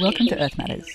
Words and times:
Welcome 0.00 0.26
to 0.28 0.42
Earth 0.42 0.56
Matters, 0.56 0.86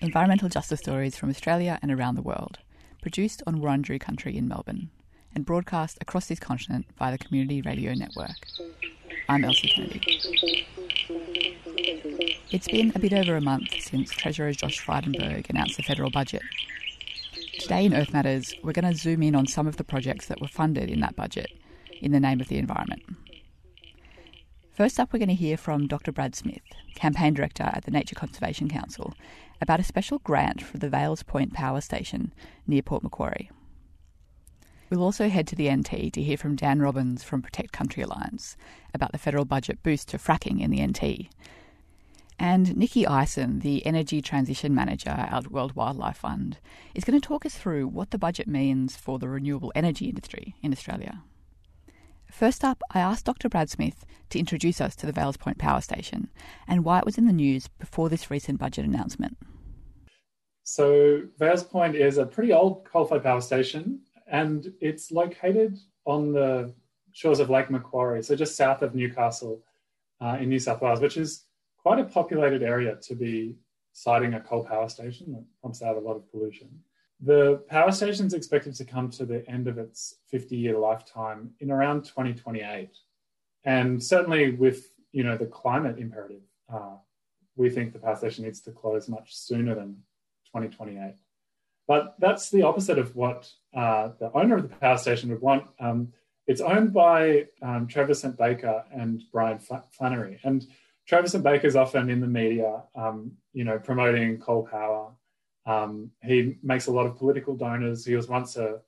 environmental 0.00 0.48
justice 0.48 0.80
stories 0.80 1.18
from 1.18 1.28
Australia 1.28 1.78
and 1.82 1.92
around 1.92 2.14
the 2.14 2.22
world, 2.22 2.58
produced 3.02 3.42
on 3.46 3.60
Wurundjeri 3.60 4.00
country 4.00 4.38
in 4.38 4.48
Melbourne 4.48 4.88
and 5.34 5.44
broadcast 5.44 5.98
across 6.00 6.28
this 6.28 6.40
continent 6.40 6.86
via 6.98 7.12
the 7.12 7.22
Community 7.22 7.60
Radio 7.60 7.92
Network. 7.92 8.36
I'm 9.28 9.44
Elsie 9.44 9.68
Kennedy. 9.68 10.66
It's 12.50 12.68
been 12.68 12.92
a 12.94 12.98
bit 12.98 13.12
over 13.12 13.36
a 13.36 13.42
month 13.42 13.74
since 13.78 14.10
Treasurer 14.12 14.52
Josh 14.52 14.82
Frydenberg 14.82 15.50
announced 15.50 15.76
the 15.76 15.82
federal 15.82 16.08
budget. 16.10 16.40
Today 17.58 17.84
in 17.84 17.94
Earth 17.94 18.14
Matters, 18.14 18.54
we're 18.62 18.72
going 18.72 18.90
to 18.90 18.98
zoom 18.98 19.22
in 19.22 19.34
on 19.34 19.46
some 19.46 19.66
of 19.66 19.76
the 19.76 19.84
projects 19.84 20.24
that 20.28 20.40
were 20.40 20.48
funded 20.48 20.88
in 20.88 21.00
that 21.00 21.16
budget 21.16 21.50
in 22.00 22.12
the 22.12 22.20
name 22.20 22.40
of 22.40 22.48
the 22.48 22.56
environment. 22.56 23.02
First 24.76 25.00
up, 25.00 25.10
we're 25.10 25.20
going 25.20 25.30
to 25.30 25.34
hear 25.34 25.56
from 25.56 25.86
Dr. 25.86 26.12
Brad 26.12 26.34
Smith, 26.34 26.60
Campaign 26.94 27.32
Director 27.32 27.62
at 27.62 27.86
the 27.86 27.90
Nature 27.90 28.14
Conservation 28.14 28.68
Council, 28.68 29.14
about 29.62 29.80
a 29.80 29.82
special 29.82 30.18
grant 30.18 30.62
for 30.62 30.76
the 30.76 30.90
Vales 30.90 31.22
Point 31.22 31.54
Power 31.54 31.80
Station 31.80 32.34
near 32.66 32.82
Port 32.82 33.02
Macquarie. 33.02 33.50
We'll 34.90 35.02
also 35.02 35.30
head 35.30 35.46
to 35.46 35.56
the 35.56 35.74
NT 35.74 36.12
to 36.12 36.22
hear 36.22 36.36
from 36.36 36.56
Dan 36.56 36.80
Robbins 36.80 37.24
from 37.24 37.40
Protect 37.40 37.72
Country 37.72 38.02
Alliance 38.02 38.58
about 38.92 39.12
the 39.12 39.18
federal 39.18 39.46
budget 39.46 39.82
boost 39.82 40.08
to 40.08 40.18
fracking 40.18 40.60
in 40.60 40.70
the 40.70 40.86
NT. 40.86 41.30
And 42.38 42.76
Nicky 42.76 43.06
Ison, 43.06 43.60
the 43.60 43.84
Energy 43.86 44.20
Transition 44.20 44.74
Manager 44.74 45.08
at 45.08 45.50
World 45.50 45.74
Wildlife 45.74 46.18
Fund, 46.18 46.58
is 46.94 47.02
going 47.02 47.18
to 47.18 47.26
talk 47.26 47.46
us 47.46 47.56
through 47.56 47.88
what 47.88 48.10
the 48.10 48.18
budget 48.18 48.46
means 48.46 48.94
for 48.94 49.18
the 49.18 49.26
renewable 49.26 49.72
energy 49.74 50.10
industry 50.10 50.54
in 50.60 50.70
Australia. 50.70 51.22
First 52.30 52.64
up, 52.64 52.82
I 52.90 53.00
asked 53.00 53.24
Dr. 53.24 53.48
Brad 53.48 53.70
Smith 53.70 54.04
to 54.30 54.38
introduce 54.38 54.80
us 54.80 54.96
to 54.96 55.06
the 55.06 55.12
Vales 55.12 55.36
Point 55.36 55.58
Power 55.58 55.80
Station 55.80 56.28
and 56.66 56.84
why 56.84 56.98
it 56.98 57.04
was 57.06 57.18
in 57.18 57.26
the 57.26 57.32
news 57.32 57.68
before 57.68 58.08
this 58.08 58.30
recent 58.30 58.58
budget 58.58 58.84
announcement. 58.84 59.36
So, 60.62 61.22
Vales 61.38 61.62
Point 61.62 61.94
is 61.94 62.18
a 62.18 62.26
pretty 62.26 62.52
old 62.52 62.84
coal-fired 62.84 63.22
power 63.22 63.40
station, 63.40 64.00
and 64.26 64.72
it's 64.80 65.12
located 65.12 65.78
on 66.04 66.32
the 66.32 66.74
shores 67.12 67.38
of 67.38 67.48
Lake 67.48 67.70
Macquarie, 67.70 68.22
so 68.22 68.34
just 68.34 68.56
south 68.56 68.82
of 68.82 68.94
Newcastle 68.94 69.62
uh, 70.20 70.36
in 70.40 70.48
New 70.48 70.58
South 70.58 70.82
Wales, 70.82 71.00
which 71.00 71.16
is 71.16 71.44
quite 71.78 72.00
a 72.00 72.04
populated 72.04 72.62
area 72.62 72.96
to 72.96 73.14
be 73.14 73.56
siting 73.92 74.34
a 74.34 74.40
coal 74.40 74.64
power 74.64 74.88
station 74.88 75.32
that 75.32 75.44
pumps 75.62 75.82
out 75.82 75.96
a 75.96 76.00
lot 76.00 76.16
of 76.16 76.30
pollution. 76.30 76.68
The 77.20 77.64
power 77.68 77.92
station 77.92 78.26
is 78.26 78.34
expected 78.34 78.74
to 78.74 78.84
come 78.84 79.10
to 79.12 79.24
the 79.24 79.48
end 79.48 79.68
of 79.68 79.78
its 79.78 80.16
50 80.30 80.56
year 80.56 80.78
lifetime 80.78 81.50
in 81.60 81.70
around 81.70 82.04
2028. 82.04 82.90
And 83.64 84.02
certainly 84.02 84.52
with 84.52 84.90
you 85.12 85.24
know 85.24 85.36
the 85.36 85.46
climate 85.46 85.98
imperative, 85.98 86.42
uh, 86.72 86.96
we 87.56 87.70
think 87.70 87.92
the 87.92 87.98
power 87.98 88.16
station 88.16 88.44
needs 88.44 88.60
to 88.62 88.72
close 88.72 89.08
much 89.08 89.34
sooner 89.34 89.74
than 89.74 89.94
2028. 90.46 91.14
But 91.88 92.16
that's 92.18 92.50
the 92.50 92.62
opposite 92.62 92.98
of 92.98 93.14
what 93.16 93.50
uh, 93.74 94.10
the 94.18 94.30
owner 94.34 94.56
of 94.56 94.62
the 94.62 94.76
power 94.76 94.98
station 94.98 95.30
would 95.30 95.40
want. 95.40 95.68
Um, 95.80 96.12
it's 96.46 96.60
owned 96.60 96.92
by 96.92 97.46
um, 97.62 97.86
Trevor 97.86 98.14
St. 98.14 98.36
Baker 98.36 98.84
and 98.92 99.22
Brian 99.32 99.58
Flannery. 99.58 100.38
And 100.44 100.66
Trevor 101.06 101.28
St. 101.28 101.42
Baker 101.42 101.66
is 101.66 101.76
often 101.76 102.10
in 102.10 102.20
the 102.20 102.26
media, 102.26 102.82
um, 102.94 103.32
you 103.52 103.64
know, 103.64 103.78
promoting 103.78 104.38
coal 104.38 104.66
power 104.66 105.12
um, 105.66 106.10
he 106.22 106.56
makes 106.62 106.86
a 106.86 106.92
lot 106.92 107.06
of 107.06 107.16
political 107.16 107.56
donors. 107.56 108.04
He 108.04 108.14
was 108.14 108.28
once 108.28 108.56
a, 108.56 108.80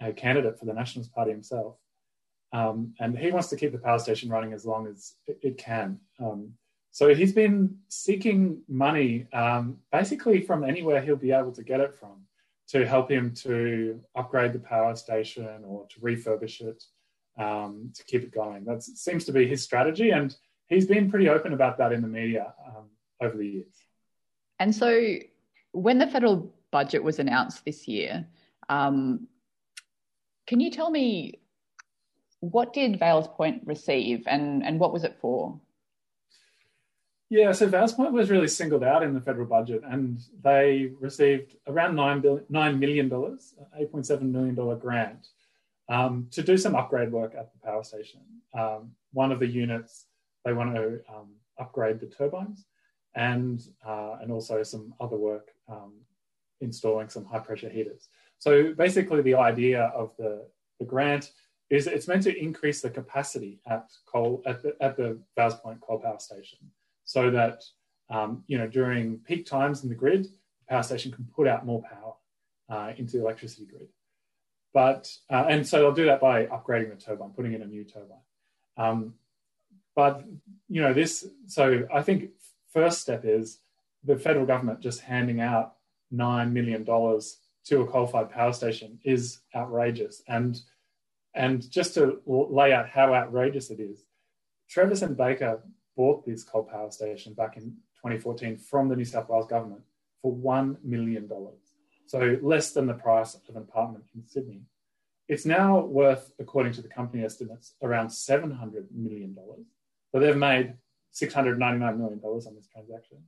a 0.00 0.12
candidate 0.12 0.58
for 0.58 0.66
the 0.66 0.74
Nationalist 0.74 1.14
Party 1.14 1.30
himself. 1.30 1.76
Um, 2.52 2.94
and 2.98 3.16
he 3.16 3.30
wants 3.30 3.48
to 3.48 3.56
keep 3.56 3.72
the 3.72 3.78
power 3.78 3.98
station 3.98 4.30
running 4.30 4.52
as 4.52 4.64
long 4.64 4.86
as 4.86 5.14
it, 5.26 5.38
it 5.42 5.58
can. 5.58 6.00
Um, 6.18 6.54
so 6.90 7.14
he's 7.14 7.32
been 7.32 7.76
seeking 7.88 8.62
money 8.68 9.28
um, 9.32 9.78
basically 9.92 10.40
from 10.40 10.64
anywhere 10.64 11.00
he'll 11.00 11.16
be 11.16 11.32
able 11.32 11.52
to 11.52 11.62
get 11.62 11.80
it 11.80 11.94
from 11.94 12.22
to 12.68 12.86
help 12.86 13.10
him 13.10 13.32
to 13.34 14.00
upgrade 14.14 14.52
the 14.52 14.58
power 14.58 14.96
station 14.96 15.62
or 15.64 15.86
to 15.88 16.00
refurbish 16.00 16.60
it 16.60 16.82
um, 17.38 17.92
to 17.94 18.04
keep 18.04 18.22
it 18.22 18.32
going. 18.32 18.64
That 18.64 18.82
seems 18.82 19.24
to 19.26 19.32
be 19.32 19.46
his 19.46 19.62
strategy. 19.62 20.10
And 20.10 20.34
he's 20.66 20.86
been 20.86 21.10
pretty 21.10 21.28
open 21.28 21.52
about 21.52 21.78
that 21.78 21.92
in 21.92 22.02
the 22.02 22.08
media 22.08 22.52
um, 22.66 22.86
over 23.20 23.36
the 23.36 23.46
years. 23.46 23.74
And 24.58 24.74
so 24.74 25.18
when 25.78 25.98
the 25.98 26.06
federal 26.06 26.52
budget 26.70 27.02
was 27.02 27.18
announced 27.18 27.64
this 27.64 27.88
year, 27.88 28.26
um, 28.68 29.28
can 30.46 30.60
you 30.60 30.70
tell 30.70 30.90
me 30.90 31.40
what 32.40 32.72
did 32.72 32.98
Vales 32.98 33.28
Point 33.28 33.62
receive 33.66 34.24
and, 34.26 34.64
and 34.64 34.78
what 34.78 34.92
was 34.92 35.04
it 35.04 35.16
for? 35.20 35.58
Yeah, 37.30 37.52
so 37.52 37.66
Vales 37.66 37.92
Point 37.92 38.12
was 38.12 38.30
really 38.30 38.48
singled 38.48 38.82
out 38.82 39.02
in 39.02 39.12
the 39.12 39.20
federal 39.20 39.46
budget 39.46 39.82
and 39.84 40.20
they 40.42 40.92
received 40.98 41.56
around 41.66 41.94
$9, 41.94 42.22
billion, 42.22 42.44
$9 42.44 42.78
million, 42.78 43.10
$8.7 43.10 44.22
million 44.22 44.78
grant 44.78 45.28
um, 45.88 46.28
to 46.30 46.42
do 46.42 46.56
some 46.56 46.74
upgrade 46.74 47.12
work 47.12 47.34
at 47.38 47.52
the 47.52 47.58
power 47.66 47.84
station. 47.84 48.20
Um, 48.54 48.92
one 49.12 49.32
of 49.32 49.40
the 49.40 49.46
units, 49.46 50.06
they 50.44 50.52
want 50.52 50.74
to 50.74 51.00
um, 51.14 51.34
upgrade 51.58 52.00
the 52.00 52.06
turbines 52.06 52.64
and 53.14 53.60
uh, 53.86 54.16
and 54.20 54.30
also 54.30 54.62
some 54.62 54.94
other 55.00 55.16
work 55.16 55.50
um, 55.68 55.92
installing 56.60 57.08
some 57.08 57.24
high 57.24 57.38
pressure 57.38 57.68
heaters. 57.68 58.08
So 58.38 58.72
basically, 58.74 59.22
the 59.22 59.34
idea 59.34 59.84
of 59.94 60.12
the, 60.18 60.46
the 60.78 60.84
grant 60.84 61.32
is 61.70 61.86
it's 61.86 62.08
meant 62.08 62.22
to 62.22 62.36
increase 62.36 62.80
the 62.80 62.90
capacity 62.90 63.60
at 63.66 63.90
coal 64.06 64.42
at 64.46 64.62
the, 64.62 64.74
at 64.80 64.96
the 64.96 65.20
Vales 65.36 65.56
Point 65.56 65.80
coal 65.80 65.98
power 65.98 66.18
station, 66.18 66.58
so 67.04 67.30
that 67.30 67.62
um, 68.10 68.44
you 68.46 68.58
know 68.58 68.66
during 68.66 69.18
peak 69.18 69.44
times 69.44 69.82
in 69.82 69.88
the 69.88 69.94
grid, 69.94 70.24
the 70.24 70.66
power 70.68 70.82
station 70.82 71.12
can 71.12 71.26
put 71.34 71.46
out 71.46 71.66
more 71.66 71.82
power 71.82 72.14
uh, 72.70 72.92
into 72.96 73.16
the 73.16 73.22
electricity 73.22 73.66
grid. 73.66 73.88
But 74.72 75.12
uh, 75.30 75.46
and 75.48 75.66
so 75.66 75.78
they'll 75.78 75.92
do 75.92 76.06
that 76.06 76.20
by 76.20 76.46
upgrading 76.46 76.90
the 76.90 76.96
turbine, 76.96 77.30
putting 77.30 77.52
in 77.52 77.62
a 77.62 77.66
new 77.66 77.84
turbine. 77.84 78.18
Um, 78.76 79.14
but 79.94 80.24
you 80.68 80.80
know 80.80 80.94
this, 80.94 81.26
so 81.46 81.86
I 81.92 82.02
think 82.02 82.30
first 82.72 83.00
step 83.00 83.24
is 83.24 83.58
the 84.04 84.16
federal 84.18 84.46
government 84.46 84.80
just 84.80 85.00
handing 85.00 85.40
out 85.40 85.74
$9 86.12 86.52
million 86.52 86.84
to 86.84 87.80
a 87.80 87.86
coal-fired 87.86 88.30
power 88.30 88.52
station 88.52 88.98
is 89.04 89.40
outrageous. 89.54 90.22
And, 90.28 90.60
and 91.34 91.68
just 91.70 91.94
to 91.94 92.20
lay 92.26 92.72
out 92.72 92.88
how 92.88 93.14
outrageous 93.14 93.70
it 93.70 93.80
is, 93.80 94.04
Trevor 94.68 94.96
St. 94.96 95.16
Baker 95.16 95.62
bought 95.96 96.24
this 96.24 96.44
coal 96.44 96.62
power 96.62 96.90
station 96.90 97.34
back 97.34 97.56
in 97.56 97.76
2014 97.96 98.56
from 98.56 98.88
the 98.88 98.96
New 98.96 99.04
South 99.04 99.28
Wales 99.28 99.46
government 99.46 99.82
for 100.22 100.34
$1 100.34 100.76
million. 100.84 101.28
So 102.06 102.38
less 102.42 102.72
than 102.72 102.86
the 102.86 102.94
price 102.94 103.34
of 103.34 103.42
an 103.48 103.56
apartment 103.56 104.04
in 104.14 104.26
Sydney. 104.26 104.62
It's 105.28 105.44
now 105.44 105.80
worth, 105.80 106.32
according 106.38 106.72
to 106.72 106.82
the 106.82 106.88
company 106.88 107.22
estimates, 107.22 107.74
around 107.82 108.08
$700 108.08 108.86
million. 108.94 109.36
But 110.12 110.20
they've 110.20 110.36
made 110.36 110.74
$699 111.14 111.58
million 111.98 112.20
on 112.24 112.54
this 112.54 112.68
transaction. 112.72 113.18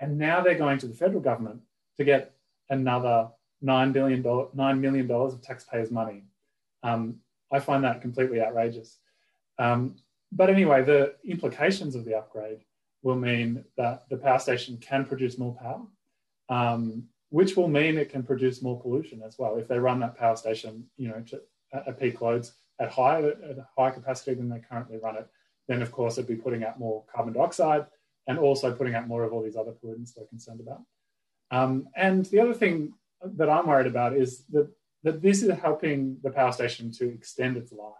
And 0.00 0.18
now 0.18 0.42
they're 0.42 0.58
going 0.58 0.78
to 0.78 0.86
the 0.86 0.94
federal 0.94 1.20
government 1.20 1.60
to 1.96 2.04
get 2.04 2.34
another 2.70 3.28
$9, 3.64 3.92
billion, 3.92 4.22
$9 4.22 4.80
million 4.80 5.10
of 5.10 5.42
taxpayers' 5.42 5.90
money. 5.90 6.24
Um, 6.82 7.16
I 7.52 7.60
find 7.60 7.84
that 7.84 8.00
completely 8.00 8.42
outrageous. 8.42 8.98
Um, 9.58 9.96
but 10.32 10.50
anyway, 10.50 10.82
the 10.82 11.14
implications 11.24 11.94
of 11.94 12.04
the 12.04 12.16
upgrade 12.16 12.64
will 13.02 13.16
mean 13.16 13.64
that 13.76 14.08
the 14.08 14.16
power 14.16 14.38
station 14.38 14.76
can 14.78 15.04
produce 15.04 15.38
more 15.38 15.54
power, 15.54 15.82
um, 16.48 17.04
which 17.30 17.56
will 17.56 17.68
mean 17.68 17.96
it 17.96 18.10
can 18.10 18.22
produce 18.22 18.62
more 18.62 18.80
pollution 18.80 19.22
as 19.22 19.38
well. 19.38 19.56
If 19.56 19.68
they 19.68 19.78
run 19.78 20.00
that 20.00 20.16
power 20.16 20.36
station, 20.36 20.84
you 20.96 21.08
know, 21.08 21.22
to, 21.28 21.40
at 21.86 22.00
peak 22.00 22.20
loads 22.20 22.52
at 22.80 22.90
higher 22.90 23.28
at 23.28 23.56
higher 23.76 23.92
capacity 23.92 24.34
than 24.34 24.48
they 24.48 24.58
currently 24.58 24.98
run 24.98 25.16
it, 25.16 25.28
then 25.68 25.82
of 25.82 25.92
course 25.92 26.18
it'd 26.18 26.28
be 26.28 26.34
putting 26.34 26.64
out 26.64 26.78
more 26.78 27.04
carbon 27.14 27.32
dioxide 27.32 27.86
and 28.26 28.38
also 28.38 28.72
putting 28.72 28.94
out 28.94 29.06
more 29.06 29.24
of 29.24 29.32
all 29.32 29.42
these 29.42 29.56
other 29.56 29.72
pollutants 29.72 30.16
we're 30.16 30.26
concerned 30.26 30.60
about. 30.60 30.82
Um, 31.50 31.88
and 31.94 32.24
the 32.26 32.40
other 32.40 32.54
thing 32.54 32.94
that 33.22 33.48
I'm 33.48 33.66
worried 33.66 33.86
about 33.86 34.16
is 34.16 34.44
that, 34.50 34.68
that 35.02 35.22
this 35.22 35.42
is 35.42 35.56
helping 35.58 36.18
the 36.22 36.30
power 36.30 36.52
station 36.52 36.90
to 36.92 37.08
extend 37.08 37.56
its 37.56 37.72
life. 37.72 37.92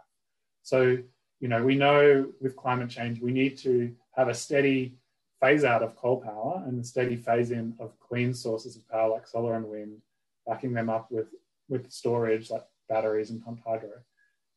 So, 0.63 0.97
you 1.39 1.47
know, 1.47 1.63
we 1.63 1.75
know 1.75 2.31
with 2.41 2.55
climate 2.55 2.89
change, 2.89 3.19
we 3.19 3.31
need 3.31 3.57
to 3.59 3.93
have 4.15 4.29
a 4.29 4.33
steady 4.33 4.95
phase 5.41 5.63
out 5.63 5.83
of 5.83 5.95
coal 5.95 6.21
power 6.21 6.63
and 6.65 6.79
a 6.79 6.83
steady 6.83 7.15
phase 7.15 7.51
in 7.51 7.75
of 7.79 7.99
clean 7.99 8.33
sources 8.33 8.75
of 8.75 8.87
power 8.89 9.09
like 9.09 9.27
solar 9.27 9.55
and 9.55 9.65
wind, 9.65 10.01
backing 10.47 10.73
them 10.73 10.89
up 10.89 11.11
with, 11.11 11.27
with 11.69 11.91
storage 11.91 12.49
like 12.49 12.63
batteries 12.89 13.29
and 13.29 13.43
pumped 13.43 13.63
hydro. 13.65 13.91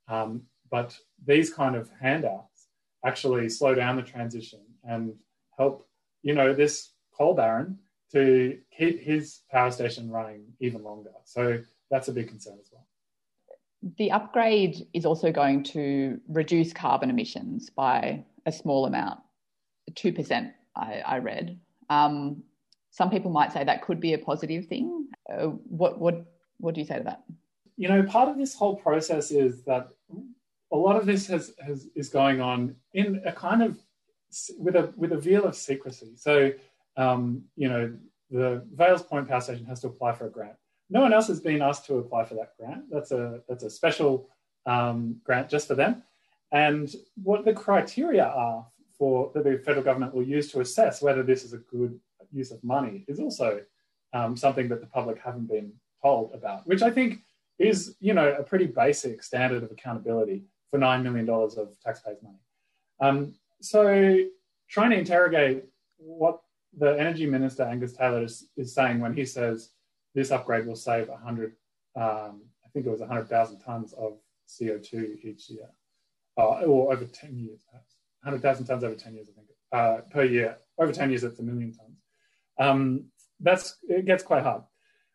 Um, 0.08 0.42
but 0.70 0.96
these 1.24 1.52
kind 1.52 1.76
of 1.76 1.90
handouts 2.00 2.68
actually 3.04 3.48
slow 3.48 3.74
down 3.74 3.96
the 3.96 4.02
transition 4.02 4.60
and 4.84 5.14
help, 5.58 5.88
you 6.22 6.34
know, 6.34 6.54
this 6.54 6.92
coal 7.16 7.34
baron 7.34 7.78
to 8.12 8.58
keep 8.76 9.02
his 9.02 9.40
power 9.50 9.70
station 9.70 10.10
running 10.10 10.44
even 10.60 10.82
longer. 10.82 11.12
So 11.24 11.58
that's 11.90 12.08
a 12.08 12.12
big 12.12 12.28
concern 12.28 12.58
as 12.60 12.70
well. 12.72 12.86
The 13.98 14.10
upgrade 14.10 14.86
is 14.92 15.04
also 15.04 15.30
going 15.30 15.62
to 15.64 16.18
reduce 16.28 16.72
carbon 16.72 17.10
emissions 17.10 17.70
by 17.70 18.24
a 18.46 18.52
small 18.52 18.86
amount. 18.86 19.20
two 19.94 20.12
percent. 20.12 20.52
I, 20.74 21.02
I, 21.04 21.18
read. 21.18 21.58
Um, 21.90 22.42
some 22.90 23.10
people 23.10 23.30
might 23.30 23.52
say 23.52 23.64
that 23.64 23.82
could 23.82 24.00
be 24.00 24.14
a 24.14 24.18
positive 24.18 24.66
thing. 24.66 25.08
Uh, 25.32 25.46
what 25.46 25.98
what 25.98 26.24
what 26.58 26.74
do 26.74 26.80
you 26.80 26.86
say 26.86 26.98
to 26.98 27.04
that? 27.04 27.22
You 27.76 27.88
know, 27.88 28.02
part 28.02 28.28
of 28.28 28.36
this 28.36 28.54
whole 28.54 28.76
process 28.76 29.30
is 29.30 29.62
that 29.64 29.88
a 30.72 30.76
lot 30.76 30.96
of 30.96 31.06
this 31.06 31.26
has, 31.28 31.52
has 31.64 31.88
is 31.94 32.08
going 32.08 32.40
on 32.40 32.76
in 32.92 33.22
a 33.24 33.32
kind 33.32 33.62
of 33.62 33.78
with 34.58 34.76
a 34.76 34.92
with 34.96 35.12
a 35.12 35.16
veil 35.18 35.44
of 35.44 35.56
secrecy. 35.56 36.12
So, 36.16 36.52
um, 36.96 37.44
you 37.56 37.68
know, 37.68 37.92
the 38.30 38.64
Vales 38.74 39.02
Point 39.02 39.28
Power 39.28 39.40
Station 39.40 39.66
has 39.66 39.80
to 39.80 39.88
apply 39.88 40.12
for 40.12 40.26
a 40.26 40.30
grant. 40.30 40.56
No 40.90 41.00
one 41.00 41.12
else 41.12 41.28
has 41.28 41.40
been 41.40 41.62
asked 41.62 41.86
to 41.86 41.98
apply 41.98 42.24
for 42.24 42.34
that 42.34 42.52
grant. 42.58 42.84
That's 42.90 43.12
a 43.12 43.40
that's 43.48 43.64
a 43.64 43.70
special 43.70 44.28
um, 44.66 45.20
grant 45.24 45.48
just 45.48 45.68
for 45.68 45.74
them. 45.74 46.02
And 46.52 46.94
what 47.22 47.44
the 47.44 47.52
criteria 47.52 48.24
are 48.24 48.66
for 48.98 49.30
that 49.34 49.44
the 49.44 49.58
federal 49.58 49.84
government 49.84 50.14
will 50.14 50.22
use 50.22 50.50
to 50.52 50.60
assess 50.60 51.02
whether 51.02 51.22
this 51.22 51.44
is 51.44 51.52
a 51.52 51.58
good 51.58 51.98
use 52.32 52.50
of 52.50 52.62
money 52.64 53.04
is 53.08 53.20
also 53.20 53.60
um, 54.12 54.36
something 54.36 54.68
that 54.68 54.80
the 54.80 54.86
public 54.86 55.18
haven't 55.18 55.48
been 55.48 55.72
told 56.02 56.32
about, 56.34 56.66
which 56.66 56.82
I 56.82 56.90
think 56.90 57.20
is, 57.58 57.96
you 58.00 58.14
know, 58.14 58.32
a 58.32 58.42
pretty 58.42 58.66
basic 58.66 59.22
standard 59.22 59.62
of 59.62 59.70
accountability 59.70 60.44
for 60.70 60.78
$9 60.78 61.02
million 61.02 61.28
of 61.28 61.76
taxpayers' 61.84 62.22
money. 62.22 62.38
Um, 63.00 63.34
so 63.60 64.16
trying 64.68 64.90
to 64.90 64.98
interrogate 64.98 65.64
what 65.96 66.40
the 66.76 66.98
energy 66.98 67.26
minister, 67.26 67.64
Angus 67.64 67.94
Taylor, 67.94 68.22
is, 68.22 68.48
is 68.56 68.74
saying 68.74 69.00
when 69.00 69.14
he 69.14 69.24
says 69.24 69.70
this 70.14 70.30
upgrade 70.30 70.66
will 70.66 70.76
save 70.76 71.08
100, 71.08 71.52
um, 71.96 72.42
I 72.64 72.68
think 72.72 72.86
it 72.86 72.90
was 72.90 73.00
100,000 73.00 73.60
tonnes 73.60 73.94
of 73.94 74.18
CO2 74.48 75.24
each 75.24 75.50
year, 75.50 75.68
uh, 76.36 76.60
or 76.60 76.92
over 76.92 77.04
10 77.04 77.38
years, 77.38 77.60
perhaps. 77.70 77.96
100,000 78.22 78.66
tonnes 78.66 78.82
over 78.82 78.94
10 78.94 79.14
years, 79.14 79.28
I 79.30 79.34
think, 79.34 79.48
uh, 79.72 80.00
per 80.10 80.24
year. 80.24 80.58
Over 80.78 80.92
10 80.92 81.10
years, 81.10 81.24
it's 81.24 81.38
a 81.38 81.42
million 81.42 81.72
tonnes. 81.72 82.64
Um, 82.64 83.06
that's, 83.40 83.76
it 83.88 84.04
gets 84.04 84.22
quite 84.22 84.42
hard. 84.42 84.62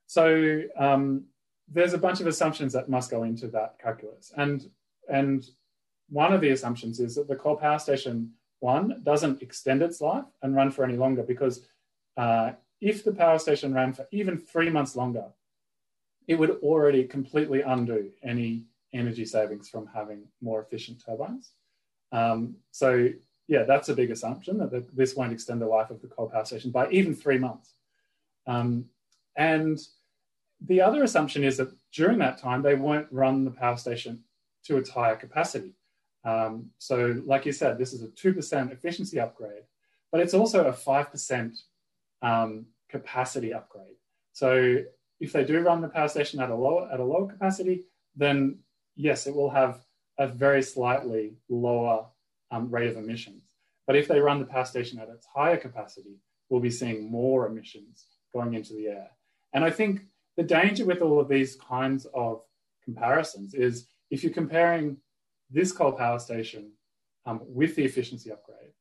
So 0.08 0.62
um, 0.78 1.26
there's 1.68 1.94
a 1.94 1.98
bunch 1.98 2.22
of 2.22 2.28
assumptions 2.28 2.74
that 2.74 2.90
must 2.90 3.12
go 3.12 3.24
into 3.24 3.48
that 3.50 3.76
calculus. 3.82 4.32
And, 4.36 4.70
and 5.10 5.44
one 6.14 6.32
of 6.32 6.42
the 6.42 6.52
assumptions 6.52 7.00
is 7.00 7.16
that 7.16 7.28
the 7.28 7.36
coal 7.36 7.56
power 7.56 7.80
station 7.80 8.32
one 8.60 9.02
doesn't 9.04 9.42
extend 9.42 9.82
its 9.82 10.00
life 10.00 10.26
and 10.44 10.56
run 10.56 10.70
for 10.72 10.86
any 10.86 10.96
longer 10.96 11.24
because 11.24 11.66
uh, 12.18 12.52
if 12.80 13.04
the 13.04 13.12
power 13.12 13.40
station 13.40 13.74
ran 13.74 13.94
for 13.94 14.08
even 14.12 14.38
three 14.38 14.70
months 14.70 14.96
longer, 14.96 15.26
it 16.28 16.36
would 16.36 16.52
already 16.62 17.04
completely 17.04 17.62
undo 17.62 18.12
any 18.24 18.64
energy 18.94 19.26
savings 19.26 19.68
from 19.68 19.88
having 19.88 20.24
more 20.40 20.62
efficient 20.62 21.04
turbines. 21.04 21.52
Um, 22.12 22.58
so 22.72 23.10
yeah, 23.48 23.64
that's 23.64 23.90
a 23.90 23.96
big 23.96 24.12
assumption 24.12 24.60
that 24.60 24.70
the, 24.70 24.86
this 24.94 25.16
won't 25.16 25.34
extend 25.34 25.62
the 25.62 25.66
life 25.66 25.90
of 25.90 26.00
the 26.02 26.08
coal 26.08 26.30
power 26.30 26.46
station 26.46 26.70
by 26.70 26.90
even 26.92 27.16
three 27.16 27.40
months. 27.40 27.74
Um, 28.46 28.86
and 29.36 29.80
the 30.62 30.80
other 30.80 31.04
assumption 31.04 31.44
is 31.44 31.58
that 31.58 31.74
during 31.92 32.20
that 32.20 32.38
time, 32.38 32.62
they 32.62 32.76
won't 32.76 33.08
run 33.12 33.44
the 33.44 33.52
power 33.52 33.78
station 33.78 34.24
to 34.66 34.78
its 34.78 34.92
higher 34.92 35.16
capacity. 35.16 35.74
Um, 36.26 36.70
so, 36.78 37.22
like 37.26 37.46
you 37.46 37.52
said, 37.52 37.78
this 37.78 37.94
is 37.94 38.02
a 38.04 38.08
2% 38.08 38.72
efficiency 38.72 39.20
upgrade, 39.20 39.64
but 40.12 40.22
it's 40.22 40.34
also 40.34 40.66
a 40.66 40.74
5% 40.74 41.58
um, 42.22 42.66
capacity 42.90 43.54
upgrade. 43.54 43.98
So, 44.32 44.78
if 45.20 45.32
they 45.32 45.44
do 45.44 45.60
run 45.62 45.82
the 45.82 45.90
power 45.90 46.08
station 46.08 46.40
at 46.40 46.50
a 46.50 46.56
lower, 46.56 46.90
at 46.92 47.00
a 47.00 47.04
lower 47.04 47.28
capacity, 47.28 47.86
then 48.16 48.60
yes, 48.96 49.28
it 49.28 49.36
will 49.36 49.50
have 49.50 49.82
a 50.18 50.28
very 50.28 50.62
slightly 50.62 51.36
lower 51.50 52.06
um, 52.52 52.70
rate 52.70 52.90
of 52.90 52.98
emissions. 52.98 53.56
But 53.88 53.96
if 53.96 54.08
they 54.08 54.20
run 54.20 54.40
the 54.40 54.46
power 54.46 54.66
station 54.66 55.00
at 55.00 55.10
its 55.10 55.26
higher 55.26 55.58
capacity, 55.58 56.20
we'll 56.50 56.62
be 56.62 56.70
seeing 56.70 57.10
more 57.10 57.48
emissions 57.48 58.08
going 58.34 58.54
into 58.54 58.74
the 58.74 58.88
air. 58.88 59.10
And 59.54 59.64
I 59.64 59.70
think 59.70 60.02
the 60.38 60.44
danger 60.44 60.86
with 60.86 61.02
all 61.02 61.20
of 61.20 61.28
these 61.28 61.56
kinds 61.56 62.06
of 62.14 62.42
comparisons 62.84 63.54
is 63.54 63.88
if 64.10 64.24
you're 64.24 64.34
comparing 64.34 64.98
this 65.50 65.72
coal 65.72 65.92
power 65.92 66.20
station 66.20 66.72
um, 67.26 67.42
with 67.46 67.76
the 67.76 67.86
efficiency 67.86 68.32
upgrade 68.32 68.72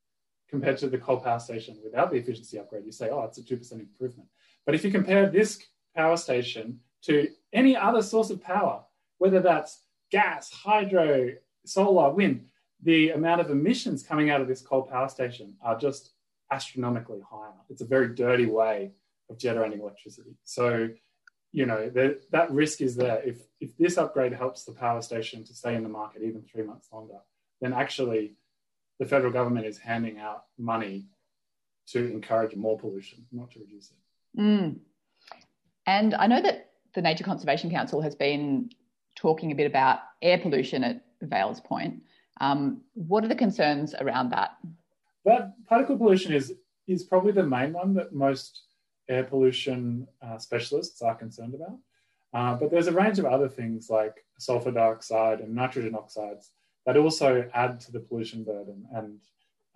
compared 0.49 0.79
to 0.79 0.89
the 0.89 0.99
coal 0.99 1.19
power 1.19 1.39
station 1.39 1.79
without 1.83 2.11
the 2.11 2.17
efficiency 2.17 2.59
upgrade, 2.59 2.85
you 2.85 2.93
say, 2.93 3.09
oh, 3.11 3.23
it's 3.23 3.39
a 3.39 3.43
2% 3.43 3.73
improvement. 3.73 4.29
But 4.67 4.75
if 4.75 4.85
you 4.85 4.91
compare 4.91 5.29
this 5.29 5.63
power 5.97 6.17
station 6.17 6.81
to 7.03 7.29
any 7.53 7.77
other 7.77 8.03
source 8.03 8.31
of 8.31 8.43
power, 8.43 8.85
whether 9.19 9.41
that's 9.41 9.83
gas, 10.11 10.51
hydro, 10.51 11.31
solar, 11.65 12.11
wind, 12.11 12.47
the 12.83 13.11
amount 13.11 13.41
of 13.41 13.51
emissions 13.51 14.03
coming 14.03 14.31
out 14.31 14.41
of 14.41 14.49
this 14.49 14.61
coal 14.61 14.83
power 14.83 15.09
station 15.09 15.55
are 15.63 15.79
just 15.79 16.11
astronomically 16.51 17.21
higher. 17.29 17.53
It's 17.71 17.81
a 17.81 17.87
very 17.87 18.15
dirty 18.15 18.47
way 18.47 18.93
of 19.31 19.39
generating 19.39 19.81
electricity. 19.81 20.37
So, 20.45 20.91
you 21.53 21.67
know, 21.67 21.91
the, 21.91 22.21
that 22.31 22.51
risk 22.51 22.81
is 22.81 22.97
there. 22.97 23.23
If, 23.23 23.43
if 23.61 23.77
this 23.77 23.99
upgrade 23.99 24.33
helps 24.33 24.65
the 24.65 24.73
power 24.73 25.03
station 25.03 25.45
to 25.45 25.55
stay 25.55 25.75
in 25.75 25.83
the 25.83 25.89
market 25.89 26.23
even 26.23 26.43
three 26.43 26.65
months 26.65 26.89
longer, 26.93 27.19
then 27.61 27.73
actually 27.73 28.35
the 28.99 29.07
federal 29.07 29.33
government 29.33 29.67
is 29.67 29.79
handing 29.79 30.19
out 30.19 30.45
money 30.59 31.07
to 31.89 32.11
encourage 32.11 32.57
more 32.57 32.79
pollution, 32.79 33.27
not 33.33 33.51
to 33.51 33.61
reduce 33.61 33.91
it. 33.91 34.41
Mm. 34.41 34.79
And 35.87 36.15
I 36.15 36.27
know 36.27 36.41
that 36.41 36.71
the 36.95 37.03
Nature 37.03 37.25
Conservation 37.25 37.71
Council 37.71 38.01
has 38.01 38.15
been 38.15 38.71
talking 39.17 39.53
a 39.53 39.55
bit 39.55 39.67
about 39.67 39.99
air 40.23 40.39
pollution 40.39 40.85
at 40.85 41.05
Vales 41.21 41.61
Point. 41.61 42.03
Um, 42.41 42.83
what 42.95 43.25
are 43.25 43.29
the 43.29 43.35
concerns 43.35 43.95
around 43.95 44.31
that? 44.31 44.57
That 45.25 45.55
particle 45.69 45.99
pollution 45.99 46.33
is 46.33 46.55
is 46.89 47.05
probably 47.05 47.33
the 47.33 47.45
main 47.45 47.73
one 47.73 47.95
that 47.95 48.13
most 48.13 48.63
air 49.09 49.25
pollution 49.25 50.07
uh, 50.23 50.39
specialists 50.39 51.03
are 51.03 51.15
concerned 51.15 51.55
about. 51.55 51.79
Uh, 52.35 52.55
but 52.55 52.71
there's 52.71 52.87
a 52.87 52.93
range 52.93 53.19
of 53.19 53.27
other 53.27 53.49
things 53.49 53.91
like 53.91 54.25
sulfur 54.39 54.71
dioxide 54.71 55.41
and 55.41 55.55
nitrogen 55.55 55.95
oxides 55.95 56.51
that 56.87 56.97
also 56.97 57.49
add 57.55 57.79
to 57.81 57.93
the 57.93 58.01
pollution 58.01 58.43
burden. 58.45 58.87
And 58.95 59.21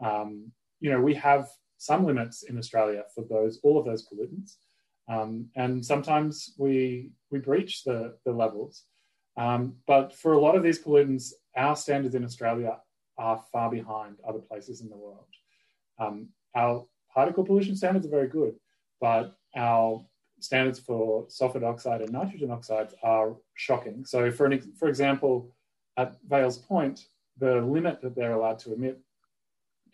um, 0.04 0.52
you 0.80 0.90
know 0.90 1.00
we 1.00 1.14
have 1.14 1.48
some 1.78 2.04
limits 2.04 2.42
in 2.44 2.58
Australia 2.58 3.04
for 3.14 3.24
those 3.28 3.58
all 3.62 3.78
of 3.78 3.84
those 3.84 4.06
pollutants, 4.06 4.56
um, 5.08 5.48
and 5.56 5.84
sometimes 5.84 6.54
we 6.58 7.10
we 7.30 7.38
breach 7.38 7.84
the 7.84 8.16
the 8.24 8.32
levels. 8.32 8.84
Um, 9.36 9.76
but 9.86 10.14
for 10.14 10.32
a 10.32 10.40
lot 10.40 10.56
of 10.56 10.62
these 10.62 10.82
pollutants, 10.82 11.32
our 11.54 11.76
standards 11.76 12.14
in 12.14 12.24
Australia 12.24 12.78
are 13.18 13.42
far 13.52 13.70
behind 13.70 14.16
other 14.26 14.38
places 14.38 14.80
in 14.80 14.88
the 14.88 14.96
world. 14.96 15.26
Um, 15.98 16.28
our 16.54 16.86
particle 17.12 17.44
pollution 17.44 17.76
standards 17.76 18.06
are 18.06 18.10
very 18.10 18.28
good, 18.28 18.54
but 19.00 19.36
our 19.56 20.04
standards 20.40 20.78
for 20.78 21.24
sulfur 21.28 21.60
dioxide 21.60 22.02
and 22.02 22.12
nitrogen 22.12 22.50
oxides 22.50 22.94
are 23.02 23.36
shocking. 23.54 24.04
So, 24.04 24.30
for, 24.30 24.46
an, 24.46 24.72
for 24.78 24.88
example, 24.88 25.54
at 25.96 26.16
Vales 26.28 26.58
Point, 26.58 27.06
the 27.38 27.60
limit 27.60 28.00
that 28.02 28.14
they're 28.14 28.32
allowed 28.32 28.58
to 28.60 28.74
emit 28.74 29.00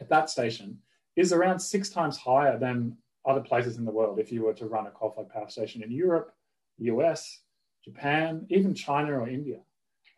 at 0.01 0.09
that 0.09 0.31
station 0.31 0.79
is 1.17 1.33
around 1.33 1.61
six 1.61 1.89
times 1.89 2.17
higher 2.17 2.59
than 2.59 2.97
other 3.25 3.41
places 3.41 3.77
in 3.77 3.85
the 3.85 3.91
world 3.91 4.19
if 4.19 4.33
you 4.33 4.43
were 4.43 4.55
to 4.55 4.67
run 4.67 4.87
a 4.87 4.91
coal-fired 4.91 5.29
power 5.29 5.49
station 5.49 5.83
in 5.83 5.93
Europe, 5.93 6.35
US, 6.79 7.41
Japan, 7.85 8.47
even 8.49 8.75
China 8.75 9.21
or 9.21 9.29
India 9.29 9.59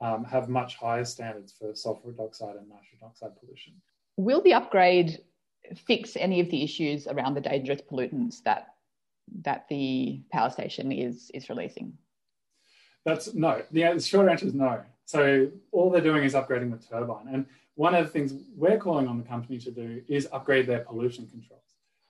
um, 0.00 0.24
have 0.24 0.48
much 0.48 0.76
higher 0.76 1.04
standards 1.04 1.52
for 1.58 1.74
sulfur 1.74 2.12
dioxide 2.12 2.56
and 2.56 2.68
nitrogen 2.68 2.98
oxide 3.02 3.30
pollution. 3.38 3.74
Will 4.16 4.42
the 4.42 4.54
upgrade 4.54 5.20
fix 5.76 6.16
any 6.16 6.40
of 6.40 6.50
the 6.50 6.62
issues 6.62 7.06
around 7.06 7.34
the 7.34 7.40
dangerous 7.40 7.80
pollutants 7.80 8.42
that 8.42 8.73
that 9.42 9.66
the 9.68 10.22
power 10.32 10.50
station 10.50 10.92
is 10.92 11.30
is 11.34 11.48
releasing? 11.48 11.96
That's 13.04 13.34
no. 13.34 13.62
The 13.70 13.98
short 14.00 14.28
answer 14.28 14.46
is 14.46 14.54
no. 14.54 14.82
So 15.04 15.50
all 15.72 15.90
they're 15.90 16.00
doing 16.00 16.24
is 16.24 16.34
upgrading 16.34 16.70
the 16.70 16.86
turbine. 16.86 17.28
And 17.30 17.46
one 17.74 17.94
of 17.94 18.06
the 18.06 18.10
things 18.10 18.32
we're 18.56 18.78
calling 18.78 19.06
on 19.06 19.18
the 19.18 19.24
company 19.24 19.58
to 19.58 19.70
do 19.70 20.00
is 20.08 20.28
upgrade 20.32 20.66
their 20.66 20.80
pollution 20.80 21.26
controls 21.26 21.60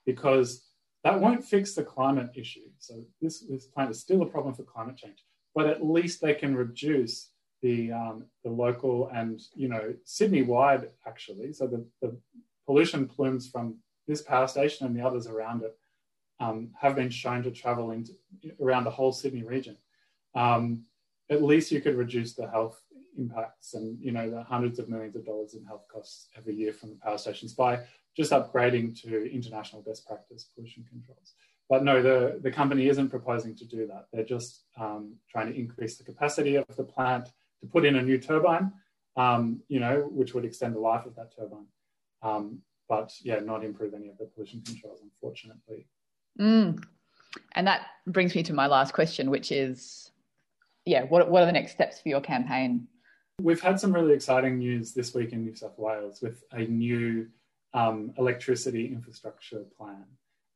because 0.06 0.66
that 1.02 1.21
won't 1.21 1.44
fix 1.44 1.75
the 1.75 1.83
climate 1.83 2.30
issue. 2.37 2.68
So 2.78 3.02
this, 3.21 3.40
this 3.40 3.66
plant 3.66 3.90
is 3.90 3.99
still 3.99 4.23
a 4.23 4.26
problem 4.26 4.54
for 4.54 4.62
climate 4.62 4.97
change 4.97 5.25
but 5.54 5.66
at 5.66 5.85
least 5.85 6.21
they 6.21 6.35
can 6.35 6.56
reduce 6.56 7.30
the 7.62 7.92
um, 7.92 8.25
the 8.42 8.50
local 8.50 9.09
and 9.14 9.40
you 9.54 9.68
know 9.68 9.94
Sydney 10.04 10.42
wide 10.42 10.88
actually. 11.06 11.52
So 11.52 11.66
the, 11.66 11.87
the 12.02 12.16
pollution 12.66 13.06
plumes 13.06 13.49
from 13.49 13.76
this 14.06 14.21
power 14.21 14.49
station 14.49 14.87
and 14.87 14.97
the 14.97 15.06
others 15.06 15.26
around 15.26 15.62
it 15.62 15.76
um, 16.40 16.70
have 16.80 16.96
been 16.96 17.10
shown 17.10 17.42
to 17.42 17.50
travel 17.50 17.90
into 17.92 18.12
around 18.60 18.84
the 18.84 18.90
whole 18.90 19.12
Sydney 19.12 19.42
region. 19.42 19.76
Um, 20.34 20.84
at 21.30 21.42
least 21.42 21.72
you 21.72 21.80
could 21.80 21.96
reduce 21.96 22.34
the 22.34 22.48
health 22.48 22.80
impacts 23.16 23.74
and 23.74 23.98
you 24.00 24.10
know 24.10 24.28
the 24.28 24.42
hundreds 24.42 24.78
of 24.78 24.88
millions 24.88 25.14
of 25.14 25.24
dollars 25.24 25.54
in 25.54 25.64
health 25.64 25.86
costs 25.92 26.28
every 26.36 26.54
year 26.54 26.72
from 26.72 26.90
the 26.90 26.96
power 26.96 27.16
stations 27.16 27.54
by 27.54 27.80
just 28.16 28.32
upgrading 28.32 29.00
to 29.02 29.32
international 29.32 29.82
best 29.82 30.06
practice 30.06 30.48
pollution 30.54 30.84
controls. 30.88 31.34
But 31.68 31.82
no, 31.82 32.02
the, 32.02 32.38
the 32.42 32.50
company 32.50 32.88
isn't 32.88 33.08
proposing 33.08 33.56
to 33.56 33.64
do 33.64 33.86
that. 33.86 34.06
They're 34.12 34.24
just 34.24 34.64
um, 34.78 35.14
trying 35.30 35.52
to 35.52 35.58
increase 35.58 35.96
the 35.96 36.04
capacity 36.04 36.56
of 36.56 36.64
the 36.76 36.84
plant 36.84 37.30
to 37.60 37.66
put 37.66 37.84
in 37.84 37.96
a 37.96 38.02
new 38.02 38.18
turbine, 38.18 38.72
um, 39.16 39.62
you 39.68 39.80
know, 39.80 40.08
which 40.12 40.34
would 40.34 40.44
extend 40.44 40.74
the 40.74 40.80
life 40.80 41.06
of 41.06 41.16
that 41.16 41.34
turbine. 41.34 41.66
Um, 42.22 42.60
but 42.88 43.12
yeah, 43.22 43.40
not 43.40 43.64
improve 43.64 43.94
any 43.94 44.08
of 44.08 44.18
the 44.18 44.26
pollution 44.26 44.60
controls, 44.60 45.00
unfortunately. 45.02 45.86
Mm. 46.40 46.82
And 47.52 47.66
that 47.66 47.86
brings 48.06 48.34
me 48.34 48.42
to 48.44 48.52
my 48.52 48.66
last 48.66 48.92
question, 48.92 49.30
which 49.30 49.52
is, 49.52 50.10
yeah, 50.84 51.02
what 51.04 51.30
what 51.30 51.42
are 51.42 51.46
the 51.46 51.52
next 51.52 51.72
steps 51.72 52.00
for 52.00 52.08
your 52.08 52.20
campaign? 52.20 52.86
We've 53.40 53.60
had 53.60 53.80
some 53.80 53.92
really 53.92 54.12
exciting 54.12 54.58
news 54.58 54.92
this 54.92 55.14
week 55.14 55.32
in 55.32 55.42
New 55.42 55.54
South 55.54 55.78
Wales 55.78 56.20
with 56.22 56.44
a 56.52 56.60
new 56.60 57.28
um, 57.72 58.12
electricity 58.18 58.86
infrastructure 58.86 59.64
plan 59.76 60.04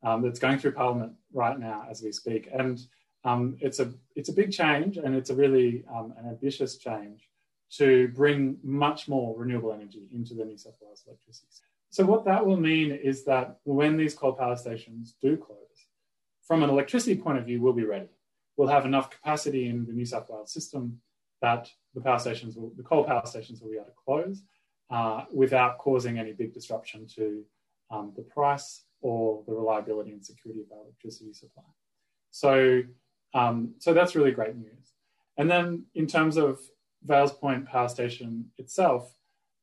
um, 0.04 0.22
that's 0.22 0.38
going 0.38 0.58
through 0.58 0.72
Parliament 0.72 1.12
right 1.32 1.58
now 1.58 1.86
as 1.90 2.02
we 2.02 2.12
speak, 2.12 2.48
and 2.52 2.80
um, 3.24 3.56
it's 3.60 3.80
a 3.80 3.92
it's 4.14 4.28
a 4.28 4.32
big 4.32 4.52
change 4.52 4.96
and 4.96 5.14
it's 5.14 5.30
a 5.30 5.34
really 5.34 5.84
um, 5.92 6.14
an 6.18 6.28
ambitious 6.28 6.76
change 6.78 7.28
to 7.70 8.08
bring 8.08 8.56
much 8.62 9.08
more 9.08 9.36
renewable 9.36 9.72
energy 9.72 10.08
into 10.12 10.34
the 10.34 10.44
New 10.44 10.56
South 10.56 10.76
Wales 10.80 11.02
electricity. 11.06 11.46
So 11.90 12.04
what 12.04 12.24
that 12.26 12.44
will 12.44 12.56
mean 12.56 12.92
is 12.92 13.24
that 13.24 13.58
when 13.64 13.96
these 13.96 14.14
coal 14.14 14.32
power 14.32 14.56
stations 14.56 15.14
do 15.22 15.36
close, 15.36 15.58
from 16.46 16.62
an 16.62 16.70
electricity 16.70 17.20
point 17.20 17.38
of 17.38 17.44
view, 17.44 17.60
we'll 17.60 17.72
be 17.72 17.84
ready. 17.84 18.08
We'll 18.56 18.68
have 18.68 18.86
enough 18.86 19.10
capacity 19.10 19.68
in 19.68 19.86
the 19.86 19.92
New 19.92 20.04
South 20.04 20.28
Wales 20.28 20.52
system 20.52 21.00
that 21.40 21.70
the 21.94 22.00
power 22.00 22.18
stations, 22.18 22.56
will, 22.56 22.72
the 22.76 22.82
coal 22.82 23.04
power 23.04 23.22
stations, 23.24 23.60
will 23.60 23.70
be 23.70 23.76
able 23.76 23.86
to 23.86 23.92
close 24.04 24.42
uh, 24.90 25.24
without 25.32 25.78
causing 25.78 26.18
any 26.18 26.32
big 26.32 26.52
disruption 26.52 27.06
to 27.16 27.44
um, 27.90 28.12
the 28.16 28.22
price 28.22 28.84
or 29.00 29.42
the 29.46 29.52
reliability 29.52 30.10
and 30.10 30.24
security 30.24 30.62
of 30.62 30.76
our 30.76 30.84
electricity 30.84 31.32
supply. 31.32 31.62
So, 32.30 32.82
um, 33.34 33.74
so 33.78 33.94
that's 33.94 34.16
really 34.16 34.32
great 34.32 34.56
news. 34.56 34.92
And 35.36 35.50
then 35.50 35.84
in 35.94 36.06
terms 36.06 36.36
of 36.36 36.58
Vales 37.04 37.32
Point 37.32 37.66
Power 37.66 37.88
Station 37.88 38.46
itself, 38.58 39.14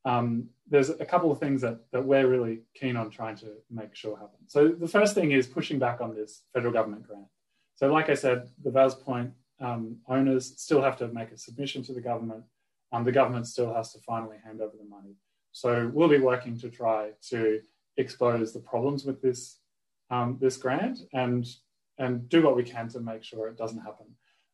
um, 0.05 0.49
there's 0.67 0.89
a 0.89 1.05
couple 1.05 1.31
of 1.31 1.39
things 1.39 1.61
that, 1.61 1.79
that 1.91 2.03
we're 2.03 2.27
really 2.27 2.61
keen 2.73 2.95
on 2.95 3.09
trying 3.09 3.35
to 3.37 3.53
make 3.69 3.95
sure 3.95 4.17
happen. 4.17 4.39
So 4.47 4.69
the 4.69 4.87
first 4.87 5.13
thing 5.13 5.31
is 5.31 5.45
pushing 5.47 5.77
back 5.79 6.01
on 6.01 6.15
this 6.15 6.43
federal 6.53 6.73
government 6.73 7.07
grant. 7.07 7.27
So 7.75 7.91
like 7.91 8.09
I 8.09 8.15
said, 8.15 8.49
the 8.63 8.71
Vales 8.71 8.95
Point 8.95 9.31
um, 9.61 9.97
owners 10.07 10.53
still 10.57 10.81
have 10.81 10.97
to 10.97 11.07
make 11.09 11.31
a 11.31 11.37
submission 11.37 11.83
to 11.83 11.93
the 11.93 12.01
government. 12.01 12.43
Um, 12.91 13.03
the 13.03 13.11
government 13.11 13.47
still 13.47 13.73
has 13.73 13.93
to 13.93 13.99
finally 13.99 14.37
hand 14.43 14.61
over 14.61 14.75
the 14.77 14.89
money. 14.89 15.15
So 15.51 15.89
we'll 15.93 16.09
be 16.09 16.19
working 16.19 16.57
to 16.59 16.69
try 16.69 17.11
to 17.29 17.61
expose 17.97 18.53
the 18.53 18.59
problems 18.59 19.05
with 19.05 19.21
this 19.21 19.59
um, 20.11 20.37
this 20.39 20.57
grant 20.57 20.99
and 21.13 21.45
and 21.97 22.27
do 22.29 22.43
what 22.43 22.55
we 22.55 22.63
can 22.63 22.87
to 22.89 22.99
make 22.99 23.23
sure 23.23 23.47
it 23.47 23.57
doesn't 23.57 23.79
happen. 23.79 24.05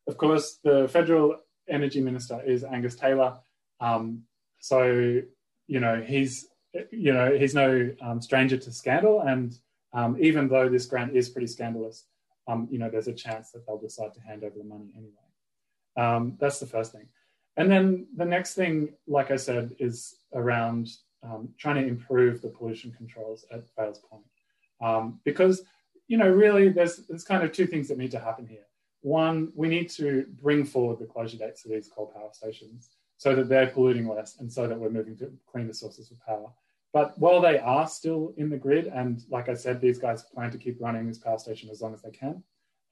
Of 0.06 0.16
course, 0.16 0.58
the 0.62 0.88
federal 0.88 1.36
energy 1.68 2.00
minister 2.00 2.40
is 2.44 2.64
Angus 2.64 2.94
Taylor. 2.94 3.38
Um, 3.80 4.22
so 4.60 5.22
you 5.72 5.80
know 5.80 6.02
he's 6.02 6.48
you 6.90 7.14
know 7.14 7.34
he's 7.34 7.54
no 7.54 7.90
um, 8.02 8.20
stranger 8.20 8.58
to 8.58 8.70
scandal, 8.70 9.22
and 9.22 9.56
um, 9.94 10.16
even 10.20 10.46
though 10.48 10.68
this 10.68 10.84
grant 10.84 11.16
is 11.16 11.30
pretty 11.30 11.46
scandalous, 11.46 12.04
um, 12.46 12.68
you 12.70 12.78
know 12.78 12.90
there's 12.90 13.08
a 13.08 13.12
chance 13.26 13.52
that 13.52 13.66
they'll 13.66 13.78
decide 13.78 14.12
to 14.12 14.20
hand 14.20 14.44
over 14.44 14.58
the 14.58 14.64
money 14.64 14.92
anyway. 14.94 15.28
Um, 15.96 16.36
that's 16.38 16.60
the 16.60 16.66
first 16.66 16.92
thing, 16.92 17.06
and 17.56 17.70
then 17.70 18.06
the 18.14 18.26
next 18.26 18.52
thing, 18.54 18.92
like 19.06 19.30
I 19.30 19.36
said, 19.36 19.74
is 19.78 20.16
around 20.34 20.90
um, 21.22 21.48
trying 21.56 21.76
to 21.82 21.88
improve 21.88 22.42
the 22.42 22.48
pollution 22.48 22.92
controls 22.92 23.46
at 23.50 23.64
Vales 23.74 24.00
Point, 24.10 24.24
um, 24.82 25.20
because 25.24 25.62
you 26.06 26.18
know 26.18 26.28
really 26.28 26.68
there's 26.68 26.96
there's 27.08 27.24
kind 27.24 27.42
of 27.42 27.52
two 27.52 27.66
things 27.66 27.88
that 27.88 27.96
need 27.96 28.10
to 28.10 28.20
happen 28.20 28.46
here. 28.46 28.66
One, 29.00 29.52
we 29.54 29.68
need 29.68 29.88
to 29.92 30.26
bring 30.42 30.66
forward 30.66 30.98
the 30.98 31.06
closure 31.06 31.38
dates 31.38 31.62
for 31.62 31.68
these 31.68 31.88
coal 31.88 32.12
power 32.14 32.28
stations 32.32 32.90
so 33.22 33.36
that 33.36 33.48
they're 33.48 33.68
polluting 33.68 34.08
less 34.08 34.40
and 34.40 34.52
so 34.52 34.66
that 34.66 34.76
we're 34.76 34.90
moving 34.90 35.16
to 35.16 35.30
cleaner 35.46 35.72
sources 35.72 36.10
of 36.10 36.18
power. 36.26 36.50
But 36.92 37.16
while 37.20 37.40
they 37.40 37.60
are 37.60 37.86
still 37.86 38.34
in 38.36 38.50
the 38.50 38.56
grid, 38.56 38.88
and 38.88 39.22
like 39.30 39.48
I 39.48 39.54
said, 39.54 39.80
these 39.80 39.96
guys 39.96 40.24
plan 40.24 40.50
to 40.50 40.58
keep 40.58 40.76
running 40.80 41.06
this 41.06 41.18
power 41.18 41.38
station 41.38 41.70
as 41.70 41.80
long 41.80 41.94
as 41.94 42.02
they 42.02 42.10
can, 42.10 42.42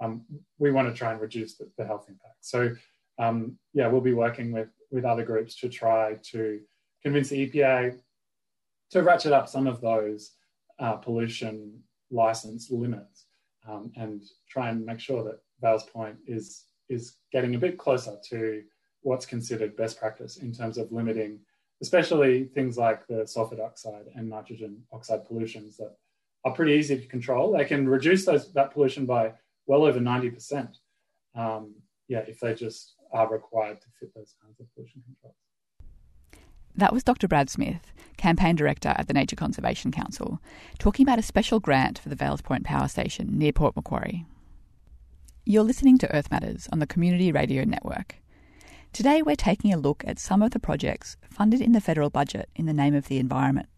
um, 0.00 0.22
we 0.56 0.70
want 0.70 0.87
to 0.87 0.96
try 0.96 1.10
and 1.10 1.20
reduce 1.20 1.56
the, 1.56 1.68
the 1.76 1.84
health 1.84 2.06
impact. 2.08 2.37
So, 2.42 2.70
um, 3.18 3.58
yeah, 3.75 3.88
we'll 3.88 4.00
be 4.02 4.12
working 4.12 4.52
with, 4.52 4.68
with 4.92 5.04
other 5.04 5.25
groups 5.25 5.56
to 5.56 5.68
try 5.68 6.14
to 6.30 6.60
convince 7.02 7.30
the 7.30 7.50
EPA 7.50 7.99
to 8.92 9.02
ratchet 9.02 9.32
up 9.32 9.49
some 9.49 9.66
of 9.66 9.80
those 9.80 10.30
uh, 10.78 10.92
pollution 10.92 11.82
license 12.12 12.70
limits 12.70 13.25
um, 13.68 13.90
and 13.96 14.22
try 14.49 14.68
and 14.68 14.87
make 14.87 15.00
sure 15.00 15.25
that 15.25 15.40
Vales 15.60 15.90
Point 15.90 16.18
is, 16.28 16.66
is 16.88 17.16
getting 17.32 17.56
a 17.56 17.58
bit 17.58 17.78
closer 17.78 18.16
to 18.28 18.62
what's 19.02 19.26
considered 19.26 19.76
best 19.76 19.99
practice 19.99 20.37
in 20.37 20.52
terms 20.52 20.78
of 20.78 20.92
limiting, 20.92 21.40
especially 21.83 22.45
things 22.45 22.76
like 22.76 23.07
the 23.07 23.26
sulfur 23.26 23.57
dioxide 23.57 24.07
and 24.14 24.28
nitrogen 24.28 24.83
oxide 24.92 25.26
pollutions 25.26 25.76
that 25.76 25.97
are 26.45 26.52
pretty 26.52 26.73
easy 26.73 26.99
to 26.99 27.07
control. 27.07 27.52
They 27.52 27.64
can 27.64 27.88
reduce 27.88 28.25
those, 28.25 28.52
that 28.52 28.73
pollution 28.73 29.07
by 29.07 29.33
well 29.66 29.85
over 29.85 30.00
90%. 30.00 30.76
Um, 31.35 31.75
yeah, 32.09 32.21
if 32.21 32.40
they 32.40 32.54
just 32.54 32.95
are 33.12 33.30
required 33.30 33.80
to 33.80 33.87
fit 33.99 34.14
those 34.14 34.35
kinds 34.42 34.59
of 34.61 34.66
pollution 34.75 35.02
controls. 35.04 35.35
That 36.76 36.92
was 36.92 37.02
Dr. 37.02 37.28
Brad 37.28 37.50
Smith, 37.50 37.92
Campaign 38.16 38.57
Director 38.57 38.95
at 38.97 39.09
the 39.09 39.14
Nature 39.14 39.37
Conservation 39.37 39.90
Council, 39.90 40.40
talking 40.78 41.04
about 41.04 41.19
a 41.19 41.23
special 41.23 41.61
grant 41.61 41.99
for 41.99 42.09
the 42.09 42.16
Vales 42.16 42.42
Point 42.42 42.64
Power 42.64 42.88
Station 42.88 43.38
near 43.38 43.52
Port 43.52 43.75
Macquarie. 43.75 44.25
You're 45.45 45.64
listening 45.64 45.99
to 45.99 46.14
Earth 46.14 46.30
Matters 46.30 46.69
on 46.73 46.78
the 46.78 46.87
Community 46.87 47.33
Radio 47.33 47.64
Network. 47.64 48.16
Today, 48.92 49.23
we're 49.23 49.37
taking 49.37 49.73
a 49.73 49.78
look 49.78 50.02
at 50.04 50.18
some 50.18 50.42
of 50.42 50.50
the 50.50 50.59
projects 50.59 51.16
funded 51.30 51.61
in 51.61 51.73
the 51.73 51.80
federal 51.80 52.11
budget 52.11 52.49
in 52.56 52.66
the 52.66 52.73
name 52.73 52.94
of 52.94 53.06
the 53.06 53.18
environment. 53.18 53.68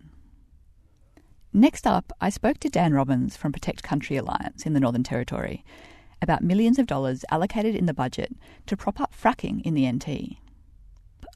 Next 1.52 1.86
up, 1.86 2.12
I 2.18 2.30
spoke 2.30 2.58
to 2.60 2.70
Dan 2.70 2.94
Robbins 2.94 3.36
from 3.36 3.52
Protect 3.52 3.82
Country 3.82 4.16
Alliance 4.16 4.64
in 4.64 4.72
the 4.72 4.80
Northern 4.80 5.02
Territory 5.02 5.64
about 6.22 6.42
millions 6.42 6.78
of 6.78 6.86
dollars 6.86 7.26
allocated 7.30 7.76
in 7.76 7.84
the 7.84 7.92
budget 7.92 8.34
to 8.66 8.76
prop 8.76 9.00
up 9.00 9.12
fracking 9.14 9.60
in 9.66 9.74
the 9.74 9.90
NT. 9.90 10.38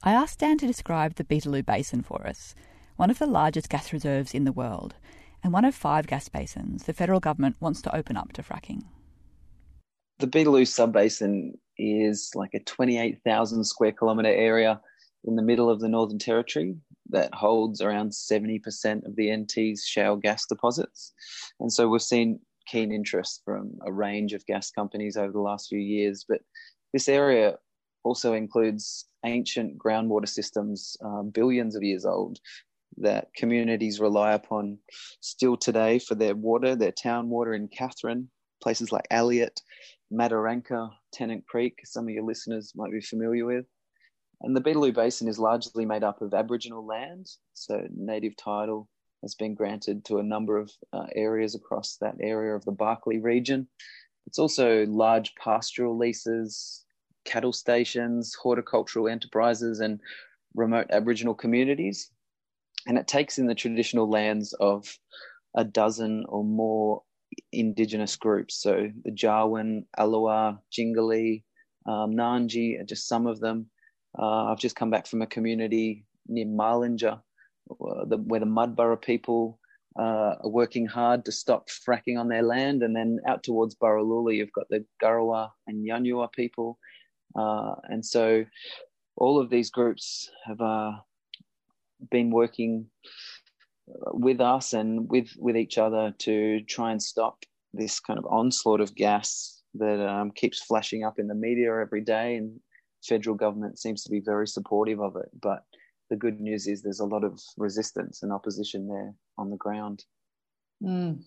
I 0.01 0.11
asked 0.11 0.39
Dan 0.39 0.57
to 0.57 0.67
describe 0.67 1.15
the 1.15 1.23
Beetaloo 1.23 1.63
Basin 1.63 2.01
for 2.01 2.25
us, 2.25 2.55
one 2.95 3.11
of 3.11 3.19
the 3.19 3.27
largest 3.27 3.69
gas 3.69 3.93
reserves 3.93 4.33
in 4.33 4.43
the 4.43 4.51
world, 4.51 4.95
and 5.43 5.53
one 5.53 5.65
of 5.65 5.75
five 5.75 6.07
gas 6.07 6.29
basins 6.29 6.85
the 6.85 6.93
federal 6.93 7.19
government 7.19 7.57
wants 7.59 7.83
to 7.83 7.95
open 7.95 8.17
up 8.17 8.33
to 8.33 8.41
fracking. 8.41 8.81
The 10.17 10.27
Beetaloo 10.27 10.65
Subbasin 10.65 11.51
is 11.77 12.31
like 12.35 12.53
a 12.53 12.59
28,000 12.59 13.63
square 13.63 13.91
kilometre 13.91 14.29
area 14.29 14.79
in 15.25 15.35
the 15.35 15.41
middle 15.41 15.69
of 15.69 15.79
the 15.79 15.89
Northern 15.89 16.19
Territory 16.19 16.75
that 17.09 17.33
holds 17.33 17.81
around 17.81 18.11
70% 18.11 19.05
of 19.05 19.15
the 19.15 19.35
NT's 19.35 19.85
shale 19.85 20.15
gas 20.15 20.45
deposits. 20.45 21.13
And 21.59 21.71
so 21.71 21.87
we've 21.87 22.01
seen 22.01 22.39
keen 22.67 22.91
interest 22.91 23.41
from 23.45 23.71
a 23.85 23.91
range 23.91 24.33
of 24.33 24.45
gas 24.45 24.71
companies 24.71 25.17
over 25.17 25.31
the 25.31 25.39
last 25.39 25.69
few 25.69 25.79
years. 25.79 26.25
But 26.27 26.41
this 26.93 27.07
area 27.07 27.57
also 28.03 28.33
includes 28.33 29.05
ancient 29.25 29.77
groundwater 29.77 30.27
systems, 30.27 30.95
um, 31.03 31.29
billions 31.29 31.75
of 31.75 31.83
years 31.83 32.05
old, 32.05 32.39
that 32.97 33.27
communities 33.35 33.99
rely 33.99 34.33
upon 34.33 34.77
still 35.21 35.57
today 35.57 35.99
for 35.99 36.15
their 36.15 36.35
water, 36.35 36.75
their 36.75 36.91
town 36.91 37.29
water 37.29 37.53
in 37.53 37.67
Katherine, 37.67 38.29
places 38.61 38.91
like 38.91 39.07
Elliott, 39.11 39.61
Mataranka, 40.11 40.89
Tennant 41.17 41.47
Creek, 41.47 41.79
some 41.83 42.05
of 42.05 42.11
your 42.11 42.23
listeners 42.23 42.73
might 42.75 42.91
be 42.91 43.01
familiar 43.01 43.43
with. 43.43 43.65
And 44.41 44.55
the 44.55 44.61
Beetaloo 44.61 44.93
Basin 44.93 45.27
is 45.27 45.39
largely 45.39 45.83
made 45.83 46.03
up 46.03 46.21
of 46.21 46.35
Aboriginal 46.35 46.85
land, 46.85 47.27
so 47.53 47.87
native 47.89 48.37
title 48.37 48.87
has 49.23 49.33
been 49.33 49.55
granted 49.55 50.05
to 50.05 50.19
a 50.19 50.23
number 50.23 50.57
of 50.57 50.71
uh, 50.93 51.07
areas 51.15 51.55
across 51.55 51.97
that 52.01 52.13
area 52.21 52.55
of 52.55 52.63
the 52.65 52.71
Barkly 52.71 53.17
region. 53.17 53.67
It's 54.27 54.37
also 54.37 54.85
large 54.85 55.33
pastoral 55.43 55.97
leases, 55.97 56.85
cattle 57.25 57.53
stations, 57.53 58.35
horticultural 58.35 59.07
enterprises, 59.07 59.79
and 59.79 59.99
remote 60.53 60.85
Aboriginal 60.91 61.33
communities. 61.33 62.11
And 62.85 62.95
it 62.95 63.07
takes 63.07 63.39
in 63.39 63.47
the 63.47 63.55
traditional 63.55 64.07
lands 64.07 64.53
of 64.53 64.95
a 65.55 65.63
dozen 65.63 66.25
or 66.29 66.43
more 66.43 67.01
indigenous 67.51 68.15
groups. 68.15 68.61
So 68.61 68.89
the 69.03 69.11
Jawoyn, 69.11 69.85
Aliwa, 69.97 70.59
Jingalii, 70.71 71.43
um, 71.85 72.13
Nganji 72.13 72.79
are 72.79 72.85
just 72.85 73.07
some 73.07 73.27
of 73.27 73.39
them. 73.39 73.67
Uh, 74.17 74.45
I've 74.45 74.59
just 74.59 74.75
come 74.75 74.89
back 74.89 75.07
from 75.07 75.21
a 75.21 75.27
community 75.27 76.05
near 76.27 76.45
Marlinja, 76.45 77.21
uh, 77.69 77.73
where 77.73 78.39
the 78.39 78.45
Mudburra 78.45 79.01
people 79.01 79.59
uh, 79.99 80.35
are 80.43 80.49
working 80.49 80.85
hard 80.85 81.25
to 81.25 81.31
stop 81.31 81.69
fracking 81.69 82.19
on 82.19 82.27
their 82.27 82.43
land. 82.43 82.83
And 82.83 82.95
then 82.95 83.19
out 83.27 83.43
towards 83.43 83.75
Borroloola, 83.75 84.35
you've 84.35 84.51
got 84.53 84.67
the 84.69 84.85
Garawa 85.01 85.49
and 85.67 85.85
Yanyuwa 85.87 86.31
people. 86.33 86.77
Uh, 87.35 87.75
and 87.89 88.05
so 88.05 88.45
all 89.15 89.39
of 89.39 89.49
these 89.49 89.69
groups 89.69 90.29
have 90.45 90.61
uh, 90.61 90.91
been 92.11 92.31
working 92.31 92.85
with 93.87 94.41
us 94.41 94.73
and 94.73 95.09
with 95.09 95.29
with 95.37 95.55
each 95.55 95.77
other 95.77 96.13
to 96.19 96.61
try 96.61 96.91
and 96.91 97.01
stop 97.01 97.43
this 97.73 97.99
kind 97.99 98.19
of 98.19 98.25
onslaught 98.25 98.81
of 98.81 98.95
gas 98.95 99.61
that 99.75 100.05
um, 100.05 100.31
keeps 100.31 100.63
flashing 100.63 101.03
up 101.03 101.19
in 101.19 101.27
the 101.27 101.35
media 101.35 101.79
every 101.79 102.01
day, 102.01 102.35
and 102.35 102.59
federal 103.03 103.35
government 103.35 103.79
seems 103.79 104.03
to 104.03 104.11
be 104.11 104.19
very 104.19 104.47
supportive 104.47 104.99
of 104.99 105.15
it. 105.15 105.29
But 105.41 105.63
the 106.09 106.15
good 106.15 106.39
news 106.39 106.67
is 106.67 106.81
there's 106.81 106.99
a 106.99 107.05
lot 107.05 107.23
of 107.23 107.39
resistance 107.57 108.23
and 108.23 108.31
opposition 108.31 108.87
there 108.87 109.13
on 109.37 109.49
the 109.49 109.57
ground. 109.57 110.05
Mm. 110.83 111.23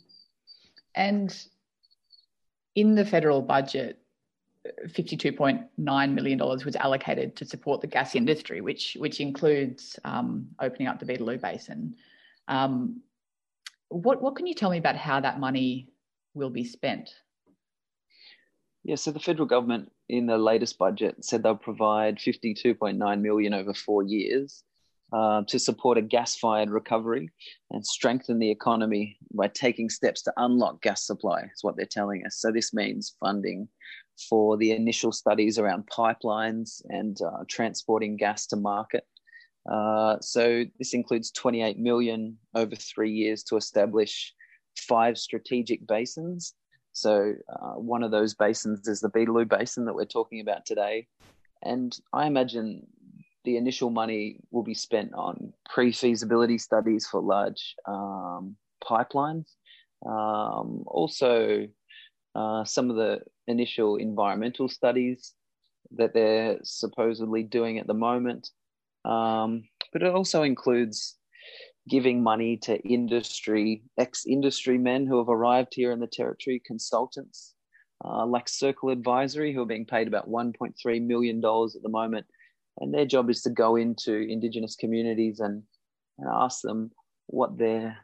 And 0.95 1.47
in 2.75 2.95
the 2.95 3.05
federal 3.05 3.43
budget, 3.43 3.99
$52.9 4.89 6.15
million 6.15 6.39
was 6.39 6.77
allocated 6.77 7.37
to 7.37 7.45
support 7.45 7.81
the 7.81 7.87
gas 7.87 8.15
industry, 8.15 8.61
which, 8.61 8.97
which 8.99 9.21
includes 9.21 9.99
um, 10.05 10.49
opening 10.61 10.89
up 10.89 10.99
the 10.99 11.07
Beetaloo 11.07 11.41
Basin. 11.41 11.95
Um, 12.51 13.01
what, 13.89 14.21
what 14.21 14.37
can 14.37 14.47
you 14.47 14.55
tell 14.55 14.71
me 14.71 14.79
about 14.79 14.97
how 14.97 15.21
that 15.21 15.41
money 15.41 15.89
will 16.35 16.51
be 16.51 16.65
spent? 16.65 17.11
Yeah, 18.83 18.97
so 18.97 19.11
the 19.13 19.21
federal 19.21 19.47
government 19.47 19.91
in 20.09 20.27
the 20.27 20.39
latest 20.39 20.79
budget 20.79 21.25
said 21.25 21.43
they'll 21.43 21.57
provide 21.57 22.19
52.9 22.19 23.21
million 23.21 23.55
over 23.55 23.73
four 23.73 24.03
years 24.03 24.65
uh, 25.13 25.43
to 25.49 25.59
support 25.59 25.99
a 25.99 26.03
gas-fired 26.03 26.71
recovery 26.71 27.31
and 27.71 27.87
strengthen 27.87 28.39
the 28.39 28.51
economy 28.51 29.19
by 29.35 29.49
taking 29.49 29.91
steps 29.91 30.23
to 30.23 30.33
unlock 30.37 30.83
gas 30.83 31.07
supply. 31.07 31.43
Is 31.43 31.63
what 31.63 31.77
they're 31.77 31.87
telling 31.87 32.25
us. 32.27 32.37
So 32.37 32.51
this 32.51 32.73
means 32.73 33.17
funding 33.21 33.69
for 34.29 34.57
the 34.57 34.73
initial 34.73 35.13
studies 35.13 35.59
around 35.59 35.89
pipelines 35.91 36.83
and 36.89 37.17
uh, 37.23 37.45
transporting 37.49 38.17
gas 38.17 38.47
to 38.49 38.57
market. 38.57 39.05
Uh, 39.69 40.19
so 40.21 40.65
this 40.79 40.95
includes 40.95 41.31
28 41.33 41.79
million 41.79 42.37
over 42.55 42.75
three 42.77 43.13
years 43.13 43.43
to 43.45 43.57
establish 43.57 44.35
five 44.77 45.19
strategic 45.19 45.87
basins 45.87 46.55
so 46.93 47.35
uh, 47.49 47.75
one 47.75 48.03
of 48.03 48.11
those 48.11 48.35
basins 48.35 48.89
is 48.89 49.01
the 49.01 49.11
Beetaloo 49.11 49.49
Basin 49.49 49.85
that 49.87 49.95
we're 49.95 50.05
talking 50.05 50.41
about 50.41 50.67
today. 50.67 51.07
And 51.63 51.97
I 52.13 52.27
imagine 52.27 52.87
the 53.45 53.57
initial 53.57 53.91
money 53.91 54.41
will 54.51 54.63
be 54.63 54.75
spent 54.75 55.15
on 55.15 55.53
pre-feasibility 55.69 56.59
studies 56.59 57.07
for 57.07 57.21
large 57.21 57.75
um, 57.87 58.57
pipelines. 58.85 59.47
Um, 60.05 60.85
also, 60.87 61.69
uh, 62.35 62.65
some 62.65 62.91
of 62.91 62.97
the 62.97 63.21
initial 63.47 63.97
environmental 63.97 64.69
studies 64.69 65.35
that 65.93 66.15
they're 66.15 66.59
supposedly 66.63 67.43
doing 67.43 67.79
at 67.79 67.87
the 67.87 67.95
moment. 67.95 68.51
Um, 69.05 69.65
but 69.93 70.03
it 70.03 70.15
also 70.15 70.43
includes 70.43 71.17
giving 71.89 72.23
money 72.23 72.57
to 72.59 72.79
industry, 72.81 73.83
ex 73.99 74.25
industry 74.27 74.79
men 74.79 75.07
who 75.07 75.19
have 75.19 75.29
arrived 75.29 75.73
here 75.75 75.93
in 75.93 76.01
the 76.01 76.07
territory, 76.07 76.63
consultants 76.65 77.55
uh, 78.05 78.27
like 78.27 78.49
Circle 78.49 78.91
Advisory, 78.91 79.53
who 79.53 79.63
are 79.63 79.67
being 79.67 79.87
paid 79.87 80.09
about 80.09 80.29
$1.3 80.29 81.07
million 81.07 81.39
at 81.39 81.83
the 81.83 81.89
moment. 81.89 82.27
And 82.79 82.95
their 82.95 83.05
job 83.05 83.29
is 83.29 83.43
to 83.43 83.51
go 83.51 83.77
into 83.77 84.15
Indigenous 84.15 84.77
communities 84.77 85.41
and, 85.41 85.63
and 86.19 86.29
ask 86.33 86.63
them 86.63 86.91
what 87.27 87.59
their 87.59 87.97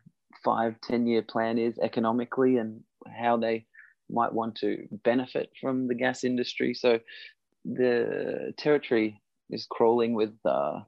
five, 0.44 0.80
10 0.82 1.06
year 1.06 1.22
plan 1.22 1.58
is 1.58 1.78
economically 1.78 2.58
and 2.58 2.80
how 3.18 3.36
they 3.36 3.66
might 4.10 4.32
want 4.32 4.54
to 4.56 4.86
benefit 5.04 5.50
from 5.60 5.88
the 5.88 5.94
gas 5.94 6.24
industry. 6.24 6.74
So 6.74 7.00
the 7.64 8.52
territory 8.58 9.20
is 9.50 9.66
crawling 9.70 10.14
with 10.14 10.34
uh, 10.44 10.80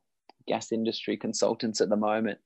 gas 0.46 0.72
industry 0.72 1.16
consultants 1.16 1.80
at 1.80 1.88
the 1.88 1.96
moment 1.96 2.38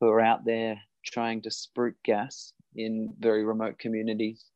who 0.00 0.08
are 0.08 0.20
out 0.20 0.44
there 0.44 0.80
trying 1.04 1.42
to 1.42 1.50
spruik 1.50 1.94
gas 2.04 2.52
in 2.74 3.12
very 3.18 3.44
remote 3.44 3.78
communities. 3.78 4.46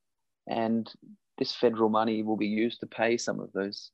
And 0.47 0.91
this 1.39 1.55
federal 1.55 1.89
money 1.89 2.23
will 2.23 2.37
be 2.37 2.47
used 2.47 2.81
to 2.81 2.87
pay 2.87 3.17
some 3.17 3.41
of 3.41 3.53
those 3.53 3.91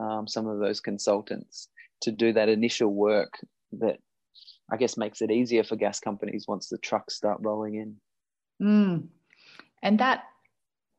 um, 0.00 0.26
some 0.26 0.46
of 0.46 0.58
those 0.58 0.80
consultants 0.80 1.68
to 2.00 2.10
do 2.10 2.32
that 2.32 2.48
initial 2.48 2.94
work 2.94 3.38
that 3.72 3.98
I 4.70 4.76
guess 4.76 4.96
makes 4.96 5.20
it 5.20 5.30
easier 5.30 5.64
for 5.64 5.76
gas 5.76 6.00
companies 6.00 6.46
once 6.48 6.68
the 6.68 6.78
trucks 6.78 7.14
start 7.14 7.38
rolling 7.42 7.74
in. 7.74 7.96
Mm. 8.62 9.08
And 9.82 9.98
that 9.98 10.24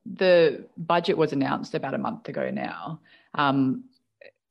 the 0.06 0.66
budget 0.78 1.18
was 1.18 1.34
announced 1.34 1.74
about 1.74 1.94
a 1.94 1.98
month 1.98 2.30
ago 2.30 2.52
now. 2.52 3.00
Um, 3.34 3.86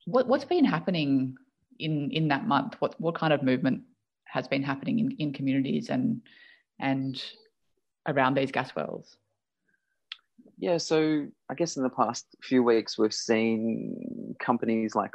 what, 0.07 0.27
has 0.29 0.45
been 0.45 0.65
happening 0.65 1.37
in 1.79 2.11
in 2.11 2.29
that 2.29 2.47
month? 2.47 2.77
What 2.81 3.01
what 3.01 3.15
kind 3.15 3.33
of 3.33 3.43
movement 3.43 3.83
has 4.25 4.49
been 4.49 4.63
happening 4.63 4.99
in, 4.99 5.11
in 5.19 5.33
communities 5.33 5.91
and 5.91 6.23
and 6.79 7.23
around 8.07 8.35
these 8.35 8.51
gas 8.51 8.75
wells? 8.75 9.17
Yeah, 10.59 10.79
so 10.79 11.27
I 11.51 11.55
guess 11.55 11.77
in 11.77 11.83
the 11.83 11.91
past 11.91 12.27
few 12.43 12.63
weeks 12.63 12.99
we've 12.99 13.15
seen 13.15 14.37
companies 14.39 14.95
like 14.95 15.15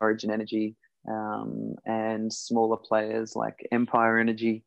Origin 0.00 0.30
Energy 0.30 0.76
um, 1.08 1.74
and 1.84 2.32
smaller 2.32 2.76
players 2.76 3.36
like 3.36 3.66
Empire 3.72 4.18
Energy 4.18 4.64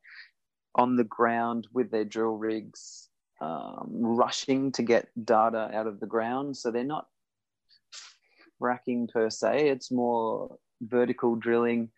on 0.76 0.96
the 0.96 1.04
ground 1.04 1.68
with 1.74 1.90
their 1.90 2.06
drill 2.06 2.38
rigs, 2.38 3.10
um, 3.42 3.88
rushing 3.90 4.72
to 4.74 4.84
get 4.84 5.10
data 5.26 5.72
out 5.74 5.88
of 5.88 6.00
the 6.00 6.06
ground. 6.06 6.56
So 6.56 6.70
they're 6.70 6.84
not 6.84 7.08
fracking 8.62 9.10
per 9.10 9.30
se; 9.30 9.70
it's 9.70 9.92
more 9.92 10.58
vertical 10.82 11.36
drilling 11.36 11.90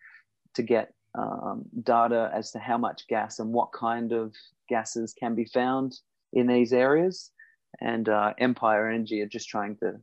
to 0.56 0.64
get 0.64 0.94
um, 1.18 1.66
data 1.84 2.32
as 2.34 2.52
to 2.52 2.60
how 2.60 2.78
much 2.78 3.08
gas 3.08 3.40
and 3.40 3.52
what 3.52 3.72
kind 3.74 4.12
of 4.12 4.34
gases 4.70 5.14
can 5.14 5.36
be 5.36 5.46
found 5.46 5.94
in 6.34 6.48
these 6.48 6.74
areas. 6.74 7.32
And 7.80 8.08
uh, 8.10 8.34
Empire 8.38 8.90
Energy 8.90 9.22
are 9.22 9.28
just 9.28 9.50
trying 9.50 9.78
to 9.78 10.00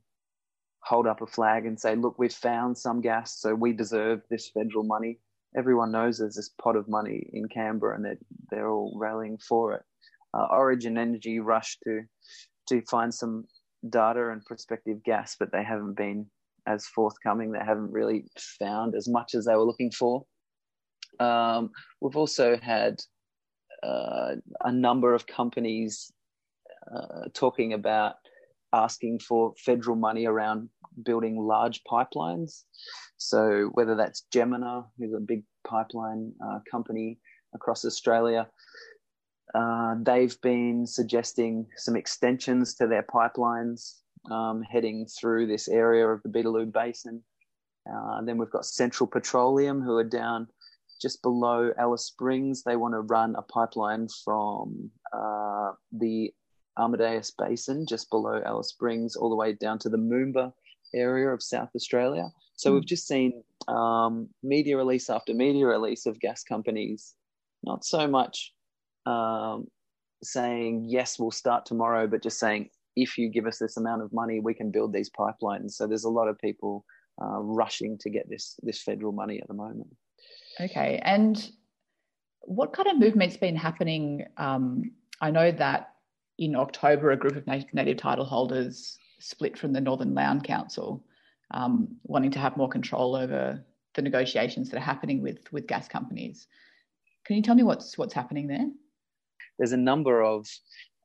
hold 0.82 1.06
up 1.06 1.20
a 1.20 1.26
flag 1.26 1.66
and 1.66 1.78
say, 1.78 1.94
look, 1.94 2.18
we've 2.18 2.32
found 2.32 2.76
some 2.76 3.00
gas, 3.00 3.40
so 3.40 3.54
we 3.54 3.72
deserve 3.72 4.22
this 4.30 4.48
federal 4.48 4.84
money. 4.84 5.18
Everyone 5.56 5.92
knows 5.92 6.18
there's 6.18 6.36
this 6.36 6.50
pot 6.60 6.76
of 6.76 6.88
money 6.88 7.28
in 7.32 7.48
Canberra 7.48 7.96
and 7.96 8.04
they're, 8.04 8.18
they're 8.50 8.70
all 8.70 8.94
rallying 8.96 9.38
for 9.38 9.74
it. 9.74 9.82
Uh, 10.34 10.46
Origin 10.50 10.98
Energy 10.98 11.40
rushed 11.40 11.80
to, 11.84 12.02
to 12.68 12.82
find 12.82 13.12
some 13.12 13.46
data 13.88 14.30
and 14.30 14.44
prospective 14.44 15.02
gas, 15.02 15.36
but 15.38 15.50
they 15.52 15.64
haven't 15.64 15.94
been 15.94 16.26
as 16.68 16.86
forthcoming. 16.86 17.50
They 17.50 17.58
haven't 17.58 17.90
really 17.90 18.24
found 18.58 18.94
as 18.94 19.08
much 19.08 19.34
as 19.34 19.46
they 19.46 19.54
were 19.54 19.64
looking 19.64 19.90
for. 19.90 20.24
Um, 21.18 21.70
we've 22.00 22.16
also 22.16 22.56
had 22.58 23.00
uh, 23.82 24.34
a 24.64 24.72
number 24.72 25.14
of 25.14 25.26
companies 25.26 26.12
uh, 26.94 27.28
talking 27.34 27.72
about 27.72 28.14
asking 28.72 29.18
for 29.20 29.54
federal 29.64 29.96
money 29.96 30.26
around 30.26 30.68
building 31.04 31.38
large 31.38 31.80
pipelines. 31.90 32.64
So 33.16 33.70
whether 33.72 33.94
that's 33.94 34.26
Jemena, 34.34 34.84
who's 34.98 35.14
a 35.14 35.20
big 35.20 35.42
pipeline 35.66 36.32
uh, 36.44 36.58
company 36.70 37.18
across 37.54 37.84
Australia, 37.84 38.46
uh, 39.54 39.94
they've 40.02 40.38
been 40.42 40.86
suggesting 40.86 41.66
some 41.76 41.96
extensions 41.96 42.74
to 42.74 42.86
their 42.86 43.04
pipelines 43.04 44.00
um, 44.30 44.62
heading 44.62 45.06
through 45.06 45.46
this 45.46 45.68
area 45.68 46.06
of 46.06 46.22
the 46.22 46.28
Beetaloo 46.28 46.72
Basin. 46.72 47.22
Uh, 47.90 48.22
then 48.22 48.36
we've 48.38 48.50
got 48.50 48.66
Central 48.66 49.06
Petroleum, 49.06 49.80
who 49.80 49.96
are 49.96 50.04
down 50.04 50.48
just 51.00 51.22
below 51.22 51.72
Alice 51.78 52.04
Springs. 52.04 52.62
They 52.62 52.76
want 52.76 52.94
to 52.94 53.00
run 53.00 53.34
a 53.36 53.42
pipeline 53.42 54.08
from 54.24 54.90
uh, 55.12 55.72
the 55.92 56.32
Amadeus 56.78 57.32
Basin, 57.38 57.86
just 57.86 58.10
below 58.10 58.42
Alice 58.44 58.68
Springs, 58.68 59.16
all 59.16 59.30
the 59.30 59.36
way 59.36 59.52
down 59.52 59.78
to 59.80 59.88
the 59.88 59.96
Moomba 59.96 60.52
area 60.94 61.28
of 61.28 61.42
South 61.42 61.70
Australia. 61.74 62.28
So 62.56 62.70
mm. 62.70 62.74
we've 62.74 62.86
just 62.86 63.06
seen 63.06 63.42
um, 63.68 64.28
media 64.42 64.76
release 64.76 65.10
after 65.10 65.34
media 65.34 65.66
release 65.66 66.06
of 66.06 66.20
gas 66.20 66.42
companies, 66.42 67.14
not 67.62 67.84
so 67.84 68.06
much 68.06 68.52
um, 69.06 69.66
saying, 70.22 70.86
yes, 70.88 71.18
we'll 71.18 71.30
start 71.30 71.66
tomorrow, 71.66 72.06
but 72.06 72.22
just 72.22 72.38
saying, 72.38 72.70
if 73.02 73.16
you 73.16 73.28
give 73.28 73.46
us 73.46 73.58
this 73.58 73.76
amount 73.76 74.02
of 74.02 74.12
money, 74.12 74.40
we 74.40 74.54
can 74.54 74.70
build 74.70 74.92
these 74.92 75.10
pipelines. 75.10 75.72
So 75.72 75.86
there's 75.86 76.04
a 76.04 76.10
lot 76.10 76.28
of 76.28 76.38
people 76.38 76.84
uh, 77.22 77.40
rushing 77.40 77.98
to 77.98 78.10
get 78.10 78.28
this 78.28 78.58
this 78.62 78.82
federal 78.82 79.12
money 79.12 79.40
at 79.40 79.48
the 79.48 79.54
moment. 79.54 79.94
Okay. 80.60 81.00
And 81.04 81.50
what 82.42 82.72
kind 82.72 82.88
of 82.88 82.98
movement's 82.98 83.36
been 83.36 83.56
happening? 83.56 84.26
Um, 84.36 84.92
I 85.20 85.30
know 85.30 85.50
that 85.52 85.94
in 86.38 86.54
October, 86.56 87.10
a 87.10 87.16
group 87.16 87.36
of 87.36 87.46
native 87.46 87.96
title 87.96 88.24
holders 88.24 88.98
split 89.20 89.58
from 89.58 89.72
the 89.72 89.80
Northern 89.80 90.14
Land 90.14 90.44
Council, 90.44 91.04
um, 91.52 91.88
wanting 92.04 92.30
to 92.32 92.38
have 92.38 92.56
more 92.56 92.68
control 92.68 93.16
over 93.16 93.64
the 93.94 94.02
negotiations 94.02 94.70
that 94.70 94.76
are 94.76 94.80
happening 94.92 95.22
with, 95.22 95.38
with 95.52 95.66
gas 95.66 95.88
companies. 95.88 96.46
Can 97.24 97.36
you 97.36 97.42
tell 97.42 97.56
me 97.56 97.64
what's 97.64 97.98
what's 97.98 98.14
happening 98.14 98.46
there? 98.46 98.68
There's 99.58 99.72
a 99.72 99.76
number 99.76 100.22
of 100.22 100.46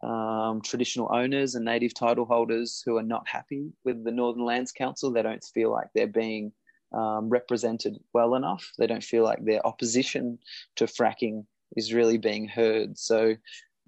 um, 0.04 0.62
traditional 0.62 1.10
owners 1.14 1.56
and 1.56 1.66
native 1.66 1.94
title 1.94 2.26
holders 2.26 2.84
who 2.86 2.98
are 2.98 3.04
not 3.04 3.28
happy 3.28 3.72
with 3.86 4.04
the 4.04 4.12
Northern 4.12 4.46
Lands 4.46 4.72
Council. 4.72 5.12
They 5.12 5.22
don't 5.22 5.44
feel 5.44 5.72
like 5.72 5.88
they're 5.94 6.08
being 6.08 6.52
um, 6.94 7.30
represented 7.30 7.98
well 8.14 8.36
enough. 8.36 8.72
They 8.78 8.88
don't 8.88 9.04
feel 9.04 9.24
like 9.24 9.44
their 9.44 9.66
opposition 9.66 10.40
to 10.76 10.86
fracking 10.86 11.46
is 11.76 11.94
really 11.94 12.18
being 12.18 12.48
heard. 12.48 12.98
So, 12.98 13.36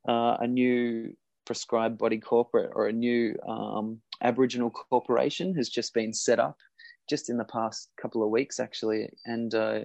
uh, 0.07 0.37
a 0.39 0.47
new 0.47 1.15
prescribed 1.45 1.97
body 1.97 2.19
corporate 2.19 2.71
or 2.73 2.87
a 2.87 2.93
new 2.93 3.35
um, 3.47 4.01
Aboriginal 4.21 4.69
corporation 4.69 5.53
has 5.55 5.69
just 5.69 5.93
been 5.93 6.13
set 6.13 6.39
up 6.39 6.57
just 7.09 7.29
in 7.29 7.37
the 7.37 7.45
past 7.45 7.89
couple 8.01 8.23
of 8.23 8.29
weeks, 8.29 8.59
actually. 8.59 9.09
And 9.25 9.53
uh, 9.53 9.81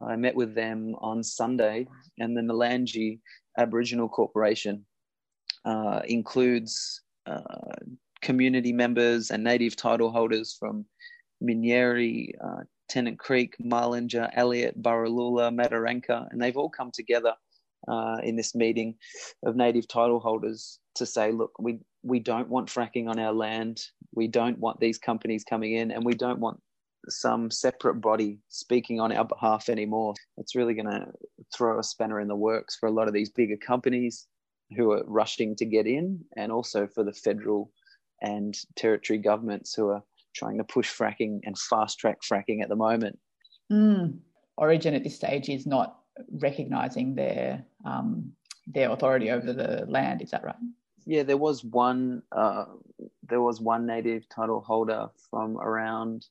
I 0.00 0.16
met 0.16 0.36
with 0.36 0.54
them 0.54 0.94
on 1.00 1.22
Sunday, 1.22 1.86
and 2.18 2.36
the 2.36 2.42
Nalangye 2.42 3.20
Aboriginal 3.58 4.08
Corporation 4.08 4.84
uh, 5.64 6.00
includes 6.06 7.02
uh, 7.26 7.40
community 8.22 8.72
members 8.72 9.30
and 9.30 9.44
native 9.44 9.76
title 9.76 10.10
holders 10.10 10.56
from 10.58 10.84
Minyerri, 11.42 12.32
uh, 12.42 12.62
Tennant 12.88 13.18
Creek, 13.18 13.54
Marlinja, 13.62 14.30
Elliott, 14.34 14.80
Borroloola, 14.80 15.54
Mataranka, 15.54 16.26
and 16.30 16.40
they've 16.40 16.56
all 16.56 16.70
come 16.70 16.90
together 16.92 17.34
uh, 17.88 18.16
in 18.22 18.36
this 18.36 18.54
meeting 18.54 18.94
of 19.44 19.56
native 19.56 19.86
title 19.88 20.20
holders 20.20 20.78
to 20.94 21.06
say, 21.06 21.32
look, 21.32 21.52
we 21.58 21.80
we 22.02 22.20
don't 22.20 22.48
want 22.48 22.68
fracking 22.68 23.08
on 23.08 23.18
our 23.18 23.32
land. 23.32 23.80
We 24.14 24.28
don't 24.28 24.58
want 24.58 24.78
these 24.80 24.98
companies 24.98 25.44
coming 25.44 25.74
in, 25.74 25.90
and 25.90 26.04
we 26.04 26.14
don't 26.14 26.38
want 26.38 26.60
some 27.08 27.50
separate 27.50 28.00
body 28.00 28.38
speaking 28.48 29.00
on 29.00 29.12
our 29.12 29.24
behalf 29.24 29.68
anymore. 29.68 30.14
It's 30.36 30.54
really 30.54 30.74
going 30.74 30.90
to 30.90 31.06
throw 31.54 31.78
a 31.78 31.82
spanner 31.82 32.20
in 32.20 32.28
the 32.28 32.36
works 32.36 32.76
for 32.76 32.86
a 32.86 32.92
lot 32.92 33.08
of 33.08 33.14
these 33.14 33.30
bigger 33.30 33.56
companies 33.56 34.26
who 34.74 34.92
are 34.92 35.04
rushing 35.06 35.56
to 35.56 35.64
get 35.64 35.86
in, 35.86 36.24
and 36.36 36.52
also 36.52 36.86
for 36.86 37.04
the 37.04 37.12
federal 37.12 37.70
and 38.22 38.56
territory 38.76 39.18
governments 39.18 39.74
who 39.74 39.88
are 39.88 40.02
trying 40.34 40.58
to 40.58 40.64
push 40.64 40.90
fracking 40.90 41.40
and 41.44 41.58
fast 41.58 41.98
track 41.98 42.18
fracking 42.22 42.62
at 42.62 42.68
the 42.68 42.76
moment. 42.76 43.18
Mm. 43.72 44.18
Origin 44.56 44.94
at 44.94 45.04
this 45.04 45.16
stage 45.16 45.48
is 45.48 45.66
not 45.66 45.98
recognizing 46.40 47.14
their 47.14 47.64
um, 47.84 48.32
their 48.66 48.90
authority 48.90 49.30
over 49.30 49.52
the 49.52 49.84
land. 49.88 50.22
Is 50.22 50.30
that 50.30 50.44
right? 50.44 50.54
Yeah, 51.06 51.22
there 51.22 51.36
was 51.36 51.64
one. 51.64 52.22
Uh, 52.32 52.66
there 53.28 53.42
was 53.42 53.60
one 53.60 53.86
native 53.86 54.28
title 54.28 54.60
holder 54.60 55.08
from 55.30 55.58
around 55.58 56.26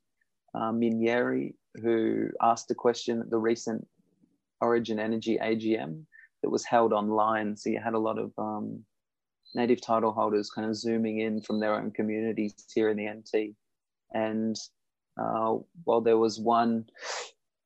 uh, 0.56 0.72
Minyerri 0.72 1.54
who 1.82 2.30
asked 2.42 2.70
a 2.72 2.76
question 2.76 3.22
at 3.22 3.30
the 3.30 3.38
recent 3.38 3.86
Origin 4.62 5.00
Energy 5.00 5.38
AGM 5.42 6.04
that 6.44 6.50
was 6.50 6.66
held 6.66 6.94
online. 6.94 7.58
So 7.58 7.70
you 7.70 7.80
had 7.84 7.96
a 7.96 8.00
lot 8.00 8.20
of 8.20 8.32
um, 8.38 8.84
native 9.56 9.82
title 9.82 10.12
holders 10.12 10.52
kind 10.52 10.70
of 10.70 10.76
zooming 10.76 11.20
in 11.20 11.42
from 11.42 11.60
their 11.60 11.74
own 11.74 11.92
communities 11.92 12.54
here 12.76 12.90
in 12.90 12.98
the 12.98 13.10
NT. 13.10 13.56
And 14.14 14.56
uh, 15.20 15.56
while 15.86 16.02
there 16.02 16.18
was 16.18 16.40
one 16.40 16.86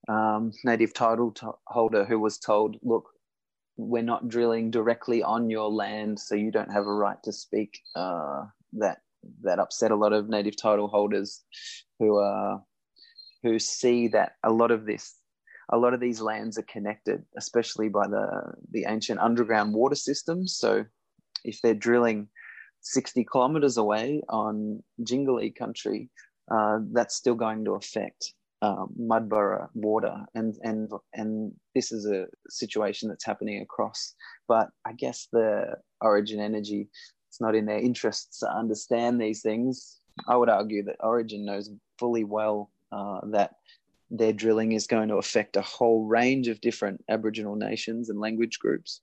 um, 0.08 0.54
native 0.64 0.94
title 0.94 1.36
holder 1.66 2.06
who 2.06 2.20
was 2.20 2.38
told, 2.38 2.78
look, 2.84 3.10
we're 3.78 4.04
not 4.04 4.30
drilling 4.30 4.72
directly 4.72 5.22
on 5.22 5.50
your 5.50 5.70
land, 5.70 6.20
so 6.20 6.34
you 6.34 6.52
don't 6.52 6.72
have 6.72 6.86
a 6.88 6.94
right 6.94 7.22
to 7.24 7.32
speak. 7.32 7.80
Uh, 7.96 8.46
that 8.74 9.00
that 9.44 9.60
upset 9.60 9.92
a 9.92 9.96
lot 9.96 10.14
of 10.14 10.30
native 10.30 10.56
title 10.58 10.88
holders 10.88 11.44
who 12.00 12.18
are 12.18 12.62
who 13.44 13.60
see 13.60 14.08
that 14.08 14.34
a 14.44 14.52
lot 14.52 14.72
of 14.72 14.86
this 14.86 15.17
a 15.70 15.78
lot 15.78 15.94
of 15.94 16.00
these 16.00 16.22
lands 16.22 16.58
are 16.58 16.64
connected 16.64 17.24
especially 17.38 17.90
by 17.90 18.08
the 18.08 18.54
the 18.72 18.86
ancient 18.88 19.20
underground 19.20 19.74
water 19.74 19.96
systems 19.96 20.58
so 20.58 20.86
if 21.44 21.62
they're 21.62 21.74
drilling 21.74 22.28
60 22.82 23.26
kilometers 23.26 23.78
away 23.78 24.22
on 24.30 24.82
Jingalii 25.02 25.56
country 25.56 26.10
uh, 26.50 26.80
that's 26.94 27.16
still 27.16 27.36
going 27.36 27.66
to 27.66 27.74
affect 27.74 28.34
um, 28.62 28.94
Mudburra 29.00 29.70
water, 29.74 30.26
and 30.34 30.56
and 30.64 30.90
and 31.14 31.52
this 31.76 31.92
is 31.92 32.06
a 32.08 32.26
situation 32.50 33.10
that's 33.10 33.26
happening 33.26 33.62
across. 33.62 34.16
But 34.48 34.70
I 34.86 34.94
guess 34.94 35.28
the 35.32 35.76
Origin 36.02 36.40
Energy, 36.40 36.90
it's 37.30 37.42
not 37.42 37.56
in 37.56 37.66
their 37.66 37.80
interests 37.80 38.40
to 38.40 38.52
understand 38.52 39.22
these 39.22 39.42
things. 39.42 40.00
I 40.28 40.36
would 40.36 40.50
argue 40.50 40.84
that 40.86 40.96
Origin 41.02 41.46
knows 41.46 41.70
fully 42.00 42.24
well 42.24 42.72
uh, 42.92 43.20
that 43.32 43.52
their 44.10 44.34
drilling 44.34 44.72
is 44.72 44.88
going 44.88 45.10
to 45.10 45.18
affect 45.18 45.58
a 45.58 45.62
whole 45.62 46.06
range 46.06 46.48
of 46.48 46.62
different 46.62 47.04
Aboriginal 47.10 47.56
nations 47.56 48.10
and 48.10 48.20
language 48.20 48.60
groups. 48.60 49.02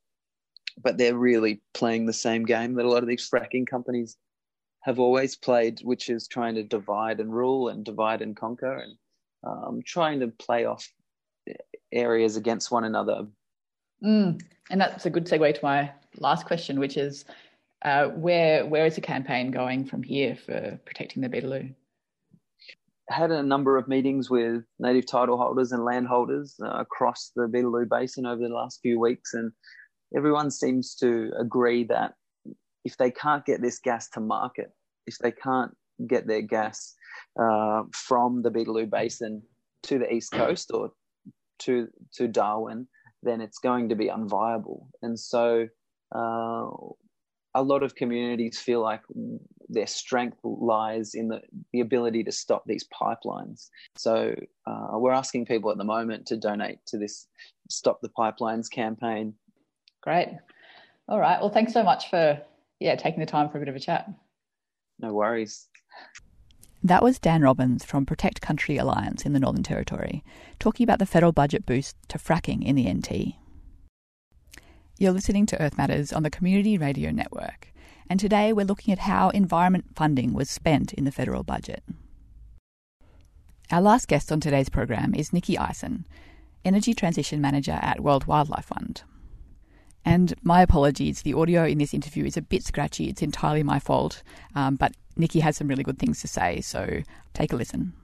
But 0.82 0.98
they're 0.98 1.16
really 1.16 1.60
playing 1.72 2.06
the 2.06 2.12
same 2.12 2.44
game 2.44 2.74
that 2.74 2.84
a 2.84 2.90
lot 2.90 3.02
of 3.02 3.08
these 3.08 3.28
fracking 3.28 3.66
companies 3.66 4.16
have 4.80 4.98
always 4.98 5.36
played, 5.36 5.80
which 5.82 6.08
is 6.08 6.26
trying 6.26 6.54
to 6.56 6.62
divide 6.62 7.20
and 7.20 7.32
rule 7.32 7.68
and 7.68 7.84
divide 7.84 8.22
and 8.22 8.36
conquer 8.36 8.76
and 8.76 8.96
um, 9.44 9.82
trying 9.84 10.20
to 10.20 10.28
play 10.28 10.64
off 10.64 10.90
areas 11.92 12.36
against 12.36 12.70
one 12.70 12.84
another. 12.84 13.26
Mm. 14.02 14.42
And 14.70 14.80
that's 14.80 15.06
a 15.06 15.10
good 15.10 15.26
segue 15.26 15.54
to 15.54 15.64
my 15.64 15.92
last 16.18 16.46
question, 16.46 16.80
which 16.80 16.96
is 16.96 17.24
uh, 17.82 18.08
where 18.08 18.66
where 18.66 18.86
is 18.86 18.94
the 18.94 19.00
campaign 19.00 19.50
going 19.50 19.84
from 19.84 20.02
here 20.02 20.34
for 20.34 20.78
protecting 20.84 21.22
the 21.22 21.28
Beetaloo? 21.28 21.74
Had 23.10 23.30
a 23.30 23.42
number 23.42 23.76
of 23.76 23.86
meetings 23.86 24.30
with 24.30 24.64
native 24.78 25.06
title 25.06 25.36
holders 25.36 25.72
and 25.72 25.84
landholders 25.84 26.56
uh, 26.62 26.70
across 26.70 27.32
the 27.36 27.42
Beetaloo 27.42 27.88
Basin 27.88 28.24
over 28.24 28.40
the 28.40 28.54
last 28.54 28.80
few 28.80 28.98
weeks, 28.98 29.34
and 29.34 29.52
everyone 30.16 30.50
seems 30.50 30.94
to 30.96 31.30
agree 31.38 31.84
that 31.84 32.14
if 32.84 32.96
they 32.96 33.10
can't 33.10 33.44
get 33.44 33.60
this 33.60 33.78
gas 33.78 34.08
to 34.10 34.20
market, 34.20 34.70
if 35.06 35.18
they 35.18 35.32
can't 35.32 35.72
get 36.06 36.26
their 36.26 36.42
gas 36.42 36.94
uh, 37.40 37.82
from 37.92 38.42
the 38.42 38.50
Beetaloo 38.50 38.88
Basin 38.88 39.42
to 39.84 39.98
the 39.98 40.12
east 40.12 40.32
coast 40.32 40.70
or 40.72 40.90
to 41.60 41.88
to 42.14 42.26
Darwin, 42.26 42.86
then 43.22 43.40
it's 43.40 43.58
going 43.58 43.88
to 43.90 43.94
be 43.94 44.08
unviable. 44.08 44.86
And 45.02 45.18
so, 45.18 45.68
uh, 46.14 46.66
a 47.54 47.62
lot 47.62 47.82
of 47.82 47.94
communities 47.94 48.58
feel 48.58 48.82
like 48.82 49.02
their 49.68 49.86
strength 49.86 50.38
lies 50.42 51.14
in 51.14 51.28
the, 51.28 51.40
the 51.72 51.80
ability 51.80 52.24
to 52.24 52.32
stop 52.32 52.64
these 52.66 52.86
pipelines. 52.88 53.70
So, 53.96 54.34
uh, 54.66 54.88
we're 54.92 55.12
asking 55.12 55.46
people 55.46 55.70
at 55.70 55.78
the 55.78 55.84
moment 55.84 56.26
to 56.26 56.36
donate 56.36 56.78
to 56.86 56.98
this 56.98 57.26
Stop 57.68 58.00
the 58.00 58.10
Pipelines 58.10 58.70
campaign. 58.70 59.34
Great. 60.02 60.28
All 61.08 61.18
right. 61.18 61.40
Well, 61.40 61.50
thanks 61.50 61.72
so 61.72 61.82
much 61.82 62.10
for 62.10 62.40
yeah 62.80 62.94
taking 62.96 63.20
the 63.20 63.26
time 63.26 63.48
for 63.48 63.58
a 63.58 63.60
bit 63.60 63.68
of 63.68 63.76
a 63.76 63.80
chat. 63.80 64.10
No 65.00 65.12
worries. 65.12 65.68
That 66.82 67.02
was 67.02 67.18
Dan 67.18 67.40
Robbins 67.40 67.82
from 67.84 68.04
Protect 68.04 68.42
Country 68.42 68.76
Alliance 68.76 69.24
in 69.24 69.32
the 69.32 69.40
Northern 69.40 69.62
Territory, 69.62 70.22
talking 70.58 70.84
about 70.84 70.98
the 70.98 71.06
federal 71.06 71.32
budget 71.32 71.64
boost 71.64 71.96
to 72.08 72.18
fracking 72.18 72.62
in 72.62 72.76
the 72.76 72.92
NT. 72.92 73.36
You're 74.98 75.12
listening 75.12 75.46
to 75.46 75.60
Earth 75.60 75.78
Matters 75.78 76.12
on 76.12 76.22
the 76.22 76.30
Community 76.30 76.76
Radio 76.76 77.10
Network, 77.10 77.72
and 78.08 78.20
today 78.20 78.52
we're 78.52 78.66
looking 78.66 78.92
at 78.92 79.00
how 79.00 79.30
environment 79.30 79.86
funding 79.94 80.32
was 80.32 80.50
spent 80.50 80.92
in 80.92 81.04
the 81.04 81.12
federal 81.12 81.42
budget. 81.42 81.82
Our 83.70 83.80
last 83.80 84.08
guest 84.08 84.30
on 84.30 84.40
today's 84.40 84.68
program 84.68 85.14
is 85.14 85.32
Nicky 85.32 85.56
Ison, 85.56 86.06
Energy 86.64 86.94
Transition 86.94 87.40
Manager 87.40 87.78
at 87.80 88.00
World 88.00 88.26
Wildlife 88.26 88.66
Fund. 88.66 89.02
And 90.04 90.34
my 90.42 90.60
apologies, 90.60 91.22
the 91.22 91.34
audio 91.34 91.64
in 91.64 91.78
this 91.78 91.94
interview 91.94 92.26
is 92.26 92.36
a 92.36 92.42
bit 92.42 92.62
scratchy. 92.62 93.08
It's 93.08 93.22
entirely 93.22 93.62
my 93.62 93.78
fault, 93.78 94.22
um, 94.54 94.76
but 94.76 94.92
Nicky 95.16 95.40
has 95.40 95.56
some 95.56 95.68
really 95.68 95.82
good 95.82 95.98
things 95.98 96.20
to 96.20 96.28
say, 96.28 96.60
so 96.60 97.00
take 97.32 97.52
a 97.52 97.56
listen. 97.56 97.94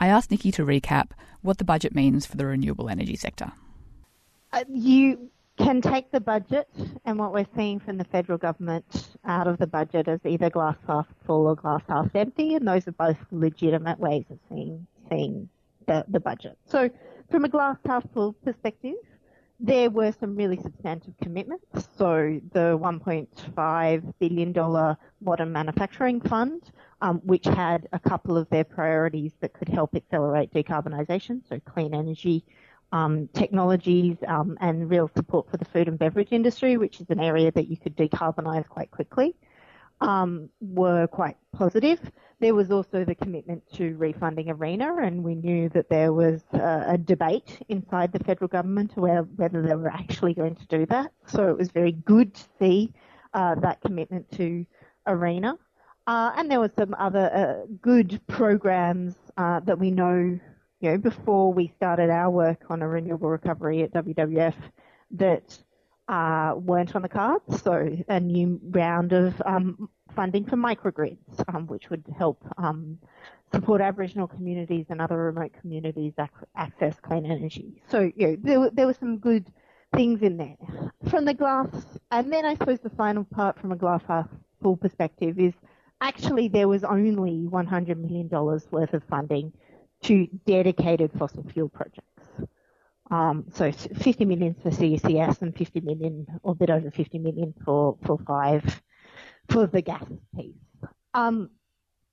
I 0.00 0.08
asked 0.08 0.30
Nicky 0.30 0.50
to 0.52 0.66
recap 0.66 1.12
what 1.42 1.58
the 1.58 1.64
budget 1.64 1.94
means 1.94 2.26
for 2.26 2.36
the 2.36 2.46
renewable 2.46 2.88
energy 2.88 3.16
sector. 3.16 3.52
Uh, 4.52 4.64
you 4.68 5.30
can 5.56 5.80
take 5.80 6.10
the 6.10 6.20
budget 6.20 6.68
and 7.04 7.18
what 7.18 7.32
we're 7.32 7.46
seeing 7.56 7.80
from 7.80 7.96
the 7.96 8.04
federal 8.04 8.38
government 8.38 9.16
out 9.24 9.46
of 9.46 9.58
the 9.58 9.66
budget 9.66 10.08
as 10.08 10.20
either 10.24 10.50
glass 10.50 10.76
half 10.86 11.06
full 11.26 11.46
or 11.46 11.56
glass 11.56 11.82
half 11.88 12.14
empty, 12.14 12.54
and 12.54 12.66
those 12.66 12.86
are 12.86 12.92
both 12.92 13.16
legitimate 13.30 13.98
ways 13.98 14.24
of 14.30 14.38
seeing 14.48 14.86
seeing 15.08 15.48
the, 15.86 16.04
the 16.08 16.20
budget. 16.20 16.58
So, 16.66 16.90
from 17.30 17.44
a 17.44 17.48
glass 17.48 17.76
half 17.86 18.04
full 18.12 18.32
perspective, 18.32 18.96
there 19.58 19.88
were 19.88 20.12
some 20.12 20.36
really 20.36 20.58
substantive 20.60 21.14
commitments. 21.22 21.88
So 21.96 22.40
the 22.52 22.78
$1.5 22.78 24.14
billion 24.18 24.96
Modern 25.20 25.52
Manufacturing 25.52 26.20
Fund, 26.20 26.62
um, 27.00 27.20
which 27.24 27.46
had 27.46 27.88
a 27.92 27.98
couple 27.98 28.36
of 28.36 28.48
their 28.50 28.64
priorities 28.64 29.32
that 29.40 29.54
could 29.54 29.68
help 29.68 29.94
accelerate 29.94 30.52
decarbonisation, 30.52 31.40
so 31.48 31.58
clean 31.60 31.94
energy 31.94 32.44
um, 32.92 33.28
technologies 33.34 34.16
um, 34.26 34.56
and 34.60 34.88
real 34.88 35.10
support 35.16 35.50
for 35.50 35.56
the 35.56 35.64
food 35.64 35.88
and 35.88 35.98
beverage 35.98 36.32
industry, 36.32 36.76
which 36.76 37.00
is 37.00 37.06
an 37.10 37.20
area 37.20 37.50
that 37.52 37.68
you 37.68 37.76
could 37.76 37.96
decarbonise 37.96 38.68
quite 38.68 38.90
quickly, 38.90 39.34
um, 40.00 40.48
were 40.60 41.06
quite 41.06 41.36
positive. 41.52 42.00
There 42.38 42.54
was 42.54 42.70
also 42.70 43.04
the 43.04 43.14
commitment 43.14 43.62
to 43.74 43.96
refunding 43.96 44.48
ARENA, 44.48 45.02
and 45.02 45.24
we 45.24 45.34
knew 45.34 45.68
that 45.70 45.88
there 45.88 46.12
was 46.12 46.42
a, 46.52 46.84
a 46.88 46.98
debate 46.98 47.58
inside 47.68 48.12
the 48.12 48.22
federal 48.22 48.48
government 48.48 48.92
whether 48.96 49.62
they 49.62 49.74
were 49.74 49.88
actually 49.92 50.34
going 50.34 50.54
to 50.54 50.66
do 50.66 50.86
that. 50.86 51.12
So 51.26 51.48
it 51.48 51.56
was 51.56 51.70
very 51.70 51.92
good 51.92 52.34
to 52.34 52.42
see 52.58 52.92
uh, 53.32 53.54
that 53.56 53.80
commitment 53.80 54.30
to 54.32 54.66
ARENA. 55.06 55.58
Uh, 56.06 56.32
and 56.36 56.50
there 56.50 56.60
were 56.60 56.70
some 56.78 56.94
other 56.98 57.30
uh, 57.34 57.66
good 57.80 58.20
programs 58.28 59.16
uh, 59.36 59.60
that 59.60 59.78
we 59.78 59.90
know, 59.90 60.38
you 60.80 60.90
know, 60.90 60.98
before 60.98 61.52
we 61.52 61.72
started 61.76 62.10
our 62.10 62.30
work 62.30 62.64
on 62.68 62.82
a 62.82 62.88
renewable 62.88 63.28
recovery 63.28 63.82
at 63.82 63.92
WWF 63.92 64.54
that 65.12 65.58
uh, 66.08 66.54
weren't 66.56 66.94
on 66.94 67.02
the 67.02 67.08
cards. 67.08 67.62
So 67.62 67.96
a 68.08 68.20
new 68.20 68.60
round 68.62 69.12
of 69.12 69.40
um, 69.44 69.88
funding 70.14 70.44
for 70.44 70.56
microgrids, 70.56 71.18
um, 71.52 71.66
which 71.66 71.90
would 71.90 72.04
help 72.16 72.44
um, 72.58 72.98
support 73.52 73.80
Aboriginal 73.80 74.26
communities 74.26 74.86
and 74.88 75.00
other 75.00 75.16
remote 75.16 75.52
communities 75.60 76.12
ac- 76.18 76.30
access 76.54 76.96
clean 77.00 77.26
energy. 77.26 77.82
So, 77.88 78.10
you 78.14 78.28
know, 78.28 78.36
there, 78.40 78.70
there 78.70 78.86
were 78.86 78.94
some 78.94 79.18
good 79.18 79.50
things 79.94 80.22
in 80.22 80.36
there. 80.36 80.56
From 81.08 81.24
the 81.24 81.34
glass, 81.34 81.68
and 82.10 82.32
then 82.32 82.44
I 82.44 82.54
suppose 82.54 82.80
the 82.80 82.90
final 82.90 83.24
part 83.24 83.58
from 83.58 83.72
a 83.72 83.76
glass 83.76 84.02
half 84.06 84.28
full 84.62 84.76
perspective 84.76 85.38
is 85.38 85.54
actually 86.00 86.48
there 86.48 86.68
was 86.68 86.84
only 86.84 87.48
$100 87.50 87.96
million 87.96 88.28
worth 88.28 88.94
of 88.94 89.02
funding 89.04 89.52
to 90.06 90.26
dedicated 90.46 91.10
fossil 91.18 91.44
fuel 91.52 91.68
projects. 91.68 92.02
Um, 93.10 93.44
so 93.52 93.70
50 93.70 94.24
million 94.24 94.54
for 94.54 94.70
CCS 94.70 95.42
and 95.42 95.56
50 95.56 95.80
million, 95.80 96.26
or 96.42 96.52
a 96.52 96.54
bit 96.54 96.70
over 96.70 96.90
50 96.90 97.18
million 97.18 97.54
for, 97.64 97.96
for 98.04 98.18
five 98.26 98.82
for 99.48 99.66
the 99.66 99.82
gas 99.82 100.04
piece. 100.34 100.54
Um, 101.14 101.50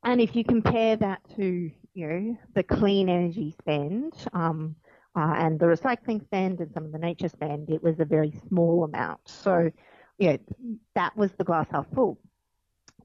and 0.03 0.21
if 0.21 0.35
you 0.35 0.43
compare 0.43 0.95
that 0.97 1.21
to, 1.35 1.71
you 1.93 2.07
know, 2.07 2.37
the 2.53 2.63
clean 2.63 3.09
energy 3.09 3.55
spend, 3.59 4.13
um, 4.33 4.75
uh, 5.15 5.33
and 5.37 5.59
the 5.59 5.65
recycling 5.65 6.23
spend 6.23 6.59
and 6.59 6.71
some 6.73 6.85
of 6.85 6.91
the 6.91 6.97
nature 6.97 7.29
spend, 7.29 7.69
it 7.69 7.83
was 7.83 7.99
a 7.99 8.05
very 8.05 8.33
small 8.47 8.83
amount. 8.83 9.19
So, 9.25 9.71
yeah, 10.17 10.37
that 10.95 11.15
was 11.15 11.31
the 11.33 11.43
glass 11.43 11.67
half 11.71 11.85
full 11.93 12.19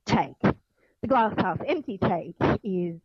take. 0.07 0.41
The 0.41 1.09
glass 1.09 1.35
half 1.39 1.61
empty 1.67 1.99
take 1.99 2.35
is 2.65 3.01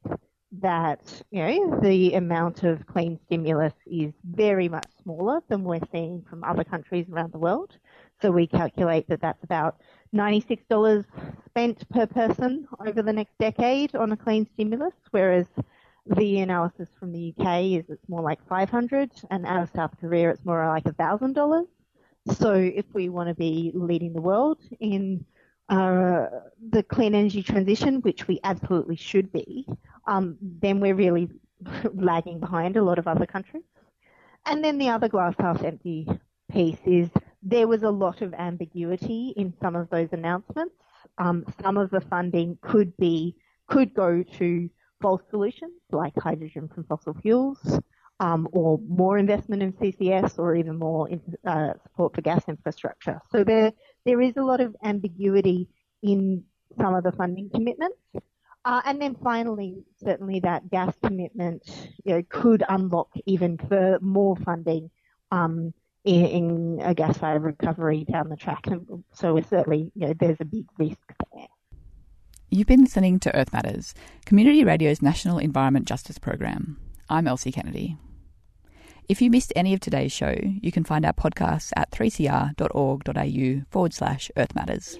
that 0.61 1.21
you 1.31 1.43
know 1.43 1.79
the 1.81 2.13
amount 2.13 2.63
of 2.63 2.85
clean 2.85 3.19
stimulus 3.25 3.73
is 3.87 4.13
very 4.23 4.69
much 4.69 4.85
smaller 5.01 5.41
than 5.49 5.63
we're 5.63 5.79
seeing 5.91 6.23
from 6.29 6.43
other 6.43 6.63
countries 6.63 7.07
around 7.09 7.31
the 7.33 7.39
world. 7.39 7.77
So 8.21 8.31
we 8.31 8.47
calculate 8.47 9.07
that 9.09 9.21
that's 9.21 9.43
about 9.43 9.81
$96 10.15 11.05
spent 11.47 11.89
per 11.89 12.05
person 12.05 12.67
over 12.85 13.01
the 13.01 13.13
next 13.13 13.37
decade 13.39 13.95
on 13.95 14.11
a 14.11 14.17
clean 14.17 14.47
stimulus, 14.53 14.93
whereas 15.11 15.47
the 16.05 16.39
analysis 16.41 16.89
from 16.99 17.11
the 17.11 17.33
UK 17.37 17.63
is 17.63 17.85
it's 17.89 18.07
more 18.07 18.21
like 18.21 18.39
500, 18.47 19.11
and 19.31 19.45
out 19.45 19.63
of 19.63 19.71
South 19.75 19.91
Korea 19.99 20.29
it's 20.29 20.45
more 20.45 20.67
like 20.67 20.83
$1,000. 20.83 21.65
So 22.37 22.53
if 22.53 22.85
we 22.93 23.09
want 23.09 23.29
to 23.29 23.35
be 23.35 23.71
leading 23.73 24.13
the 24.13 24.21
world 24.21 24.59
in 24.79 25.25
uh, 25.69 26.27
the 26.69 26.83
clean 26.83 27.15
energy 27.15 27.43
transition, 27.43 28.01
which 28.01 28.27
we 28.27 28.39
absolutely 28.43 28.95
should 28.95 29.31
be, 29.31 29.67
um, 30.07 30.37
then 30.41 30.79
we're 30.79 30.95
really 30.95 31.29
lagging 31.93 32.39
behind 32.39 32.77
a 32.77 32.83
lot 32.83 32.99
of 32.99 33.07
other 33.07 33.25
countries. 33.25 33.63
And 34.45 34.63
then 34.63 34.77
the 34.77 34.89
other 34.89 35.07
glass 35.07 35.35
half 35.39 35.63
empty 35.63 36.07
piece 36.51 36.79
is 36.85 37.09
there 37.41 37.67
was 37.67 37.83
a 37.83 37.89
lot 37.89 38.21
of 38.21 38.33
ambiguity 38.33 39.33
in 39.37 39.53
some 39.61 39.75
of 39.75 39.89
those 39.89 40.09
announcements. 40.11 40.75
Um, 41.17 41.45
some 41.61 41.77
of 41.77 41.89
the 41.91 42.01
funding 42.01 42.57
could 42.61 42.95
be 42.97 43.35
could 43.67 43.93
go 43.93 44.23
to 44.23 44.69
false 45.01 45.21
solutions 45.29 45.73
like 45.91 46.13
hydrogen 46.17 46.69
from 46.73 46.83
fossil 46.85 47.13
fuels, 47.13 47.79
um, 48.19 48.47
or 48.51 48.79
more 48.87 49.17
investment 49.17 49.61
in 49.61 49.73
CCS, 49.73 50.39
or 50.39 50.55
even 50.55 50.77
more 50.77 51.09
in, 51.09 51.21
uh, 51.45 51.73
support 51.83 52.15
for 52.15 52.21
gas 52.21 52.43
infrastructure. 52.47 53.21
So 53.31 53.43
there 53.43 53.71
there 54.05 54.21
is 54.21 54.35
a 54.37 54.43
lot 54.43 54.61
of 54.61 54.75
ambiguity 54.83 55.67
in 56.01 56.43
some 56.77 56.93
of 56.93 57.03
the 57.03 57.11
funding 57.11 57.49
commitments. 57.49 57.97
Uh, 58.65 58.81
and 58.85 59.01
then 59.01 59.15
finally, 59.21 59.83
certainly 60.03 60.39
that 60.39 60.69
gas 60.69 60.93
commitment 61.03 61.63
you 62.05 62.15
know, 62.15 62.23
could 62.29 62.63
unlock 62.69 63.09
even 63.25 63.57
for 63.57 63.99
more 64.01 64.37
funding 64.37 64.89
um, 65.31 65.73
in, 66.05 66.25
in, 66.25 66.79
a 66.81 66.93
gas-fired 66.93 67.43
recovery 67.43 68.05
down 68.09 68.29
the 68.29 68.37
track. 68.37 68.67
And 68.67 69.03
so 69.13 69.39
certainly, 69.49 69.91
you 69.95 70.07
know, 70.07 70.13
there's 70.17 70.37
a 70.39 70.45
big 70.45 70.65
risk 70.77 71.13
there. 71.33 71.47
You've 72.49 72.67
been 72.67 72.81
listening 72.81 73.19
to 73.21 73.35
Earth 73.35 73.51
Matters, 73.51 73.93
Community 74.25 74.63
Radio's 74.63 75.01
National 75.01 75.39
Environment 75.39 75.85
Justice 75.85 76.19
Program. 76.19 76.77
I'm 77.09 77.27
Elsie 77.27 77.51
Kennedy. 77.51 77.97
If 79.09 79.21
you 79.21 79.29
missed 79.29 79.51
any 79.55 79.73
of 79.73 79.81
today's 79.81 80.13
show, 80.13 80.35
you 80.41 80.71
can 80.71 80.85
find 80.85 81.05
our 81.05 81.13
podcasts 81.13 81.73
at 81.75 81.91
3cr.org.au 81.91 83.65
forward 83.69 83.93
slash 83.93 84.31
Earth 84.37 84.55
Matters. 84.55 84.95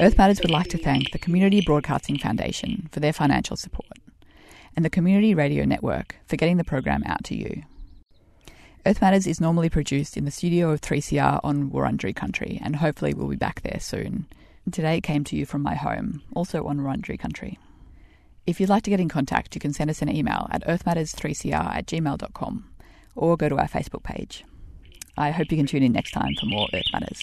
Earth 0.00 0.18
Matters 0.18 0.40
would 0.40 0.50
like 0.50 0.68
to 0.68 0.78
thank 0.78 1.12
the 1.12 1.20
Community 1.20 1.60
Broadcasting 1.60 2.18
Foundation 2.18 2.88
for 2.90 2.98
their 2.98 3.12
financial 3.12 3.56
support 3.56 3.86
and 4.74 4.84
the 4.84 4.90
Community 4.90 5.34
Radio 5.34 5.64
Network 5.64 6.16
for 6.26 6.36
getting 6.36 6.56
the 6.56 6.64
program 6.64 7.04
out 7.06 7.22
to 7.24 7.36
you. 7.36 7.62
Earth 8.84 9.00
Matters 9.00 9.28
is 9.28 9.40
normally 9.40 9.70
produced 9.70 10.16
in 10.16 10.24
the 10.24 10.32
studio 10.32 10.70
of 10.70 10.80
3CR 10.80 11.38
on 11.44 11.70
Wurundjeri 11.70 12.14
country, 12.14 12.60
and 12.62 12.76
hopefully 12.76 13.14
we'll 13.14 13.28
be 13.28 13.36
back 13.36 13.62
there 13.62 13.78
soon. 13.80 14.26
Today 14.70 14.96
it 14.96 15.02
came 15.02 15.22
to 15.24 15.36
you 15.36 15.46
from 15.46 15.62
my 15.62 15.74
home, 15.74 16.22
also 16.34 16.66
on 16.66 16.80
Wurundjeri 16.80 17.18
country. 17.18 17.58
If 18.46 18.60
you'd 18.60 18.68
like 18.68 18.82
to 18.82 18.90
get 18.90 19.00
in 19.00 19.08
contact, 19.08 19.54
you 19.54 19.60
can 19.60 19.72
send 19.72 19.88
us 19.88 20.02
an 20.02 20.14
email 20.14 20.46
at 20.50 20.66
earthmatters3cr 20.66 21.76
at 21.76 21.86
gmail.com 21.86 22.70
or 23.16 23.36
go 23.36 23.48
to 23.48 23.56
our 23.56 23.68
Facebook 23.68 24.02
page. 24.02 24.44
I 25.16 25.30
hope 25.30 25.50
you 25.50 25.56
can 25.56 25.66
tune 25.66 25.82
in 25.82 25.92
next 25.92 26.10
time 26.10 26.34
for 26.38 26.46
more 26.46 26.68
Earth 26.74 26.82
Matters. 26.92 27.22